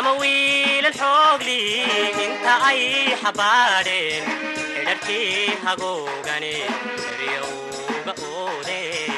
ama 0.00 0.12
wiilan 0.20 0.94
xoogli 1.00 1.58
inta 2.24 2.52
ay 2.70 2.82
xabaadheen 3.22 4.24
xidharkii 4.74 5.46
hagoogani 5.64 6.54
eryowga 7.12 8.12
oodeen 8.30 9.10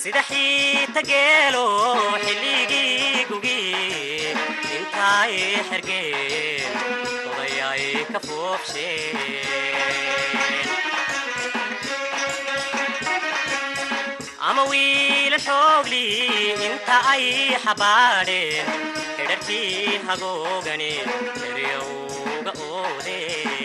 sida 0.00 0.22
xiita 0.30 1.00
geelo 1.10 1.66
xilligii 2.24 3.24
gugi 3.30 3.60
intaay 4.76 5.34
xergeen 5.68 6.72
odayaay 7.30 7.84
ka 8.12 8.18
foobsheen 8.26 9.16
ama 14.74 14.82
wiila 14.82 15.38
xoogli 15.46 16.04
inta 16.66 16.96
ay 17.12 17.24
xabaadheen 17.64 18.66
xidharkii 19.16 20.00
hagoogani 20.06 20.90
eryowga 21.48 22.52
oodeen 22.68 23.64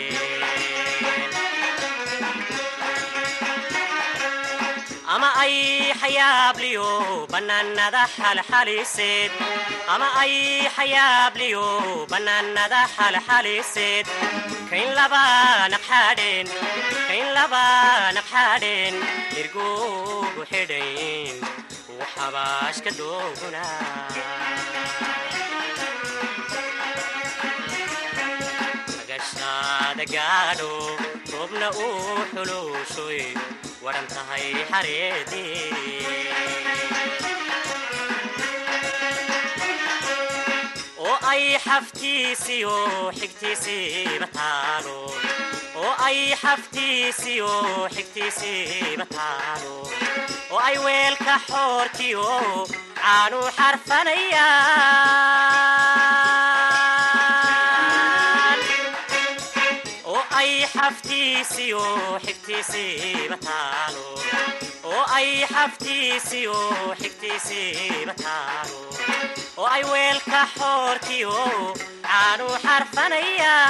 ama 5.14 5.28
ay 5.42 5.54
xayaabliyo 6.00 6.88
bannaanada 7.32 8.02
xalxaliseed 8.16 9.32
ama 9.94 10.08
ay 10.22 10.34
xayaabliyo 10.76 11.66
bannaanada 12.12 12.80
xalxaliseed 12.96 14.06
kayn 14.70 14.90
laba 14.98 15.22
naqxadheen 15.90 16.46
kayn 17.08 17.26
laba 17.36 17.64
naqxadheen 18.16 18.94
irgugu 19.40 20.42
xidhayn 20.50 21.36
uu 21.92 22.04
xabaashka 22.14 22.90
dooguna 22.98 23.64
magashaada 28.96 30.04
gaadho 30.14 30.70
roobna 31.32 31.68
uu 31.86 32.16
xuluushoy 32.32 33.20
waran 33.84 34.06
tahay 34.14 34.46
xareedii 34.70 35.58
ay 41.30 41.44
xaftiisiyo 41.64 42.74
xigtiisiiba 43.18 44.26
taalo 44.36 44.96
oo 45.80 45.92
ay 46.06 46.18
xaftiisiyo 46.42 47.50
xigtiisiiba 47.94 49.06
taalo 49.16 49.74
oo 50.52 50.60
ay 50.68 50.76
weelka 50.84 51.34
xoorkiyo 51.48 52.26
caanu 53.00 53.40
xarfanayaan 57.30 58.58
oo 60.12 60.22
ay 60.40 60.50
xaftiisiyo 60.74 61.82
xigtiisiiba 62.26 63.36
taalo 63.46 64.06
oo 64.90 65.02
ay 65.18 65.28
xaftiisiyo 65.52 66.56
xigtiisiiba 67.00 68.14
taalo 68.24 68.78
oo 69.60 69.66
ay 69.74 69.82
weelka 69.92 70.40
xoorkiyo 70.58 71.34
caanu 72.06 72.46
xarfanayaan 72.64 73.69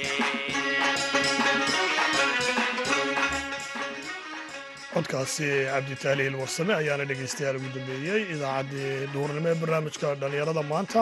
codkaasi 5.01 5.47
cabditaaliil 5.73 6.35
warsame 6.41 6.73
ayaana 6.81 7.05
dhegaystayaal 7.09 7.57
ugu 7.59 7.69
dambeeyey 7.75 8.21
idaacaddii 8.35 9.07
duhurnimo 9.13 9.47
ee 9.51 9.57
barnaamijka 9.61 10.07
dhallinyarada. 10.21 10.63
Maanta 10.73 11.01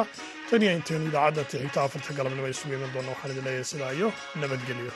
tan 0.49 0.61
iyo 0.63 0.71
intaynu 0.77 1.05
idaacadda 1.11 1.43
tixigta 1.51 1.79
afarta 1.85 2.11
galabnimo 2.17 2.47
isugu 2.53 2.73
iman 2.77 2.91
doona 2.95 3.09
waxaan 3.13 3.31
idin 3.33 3.45
leeyahay 3.47 3.67
sidaa 3.71 3.91
iyo 3.99 4.07
nabadgelyo 4.41 4.91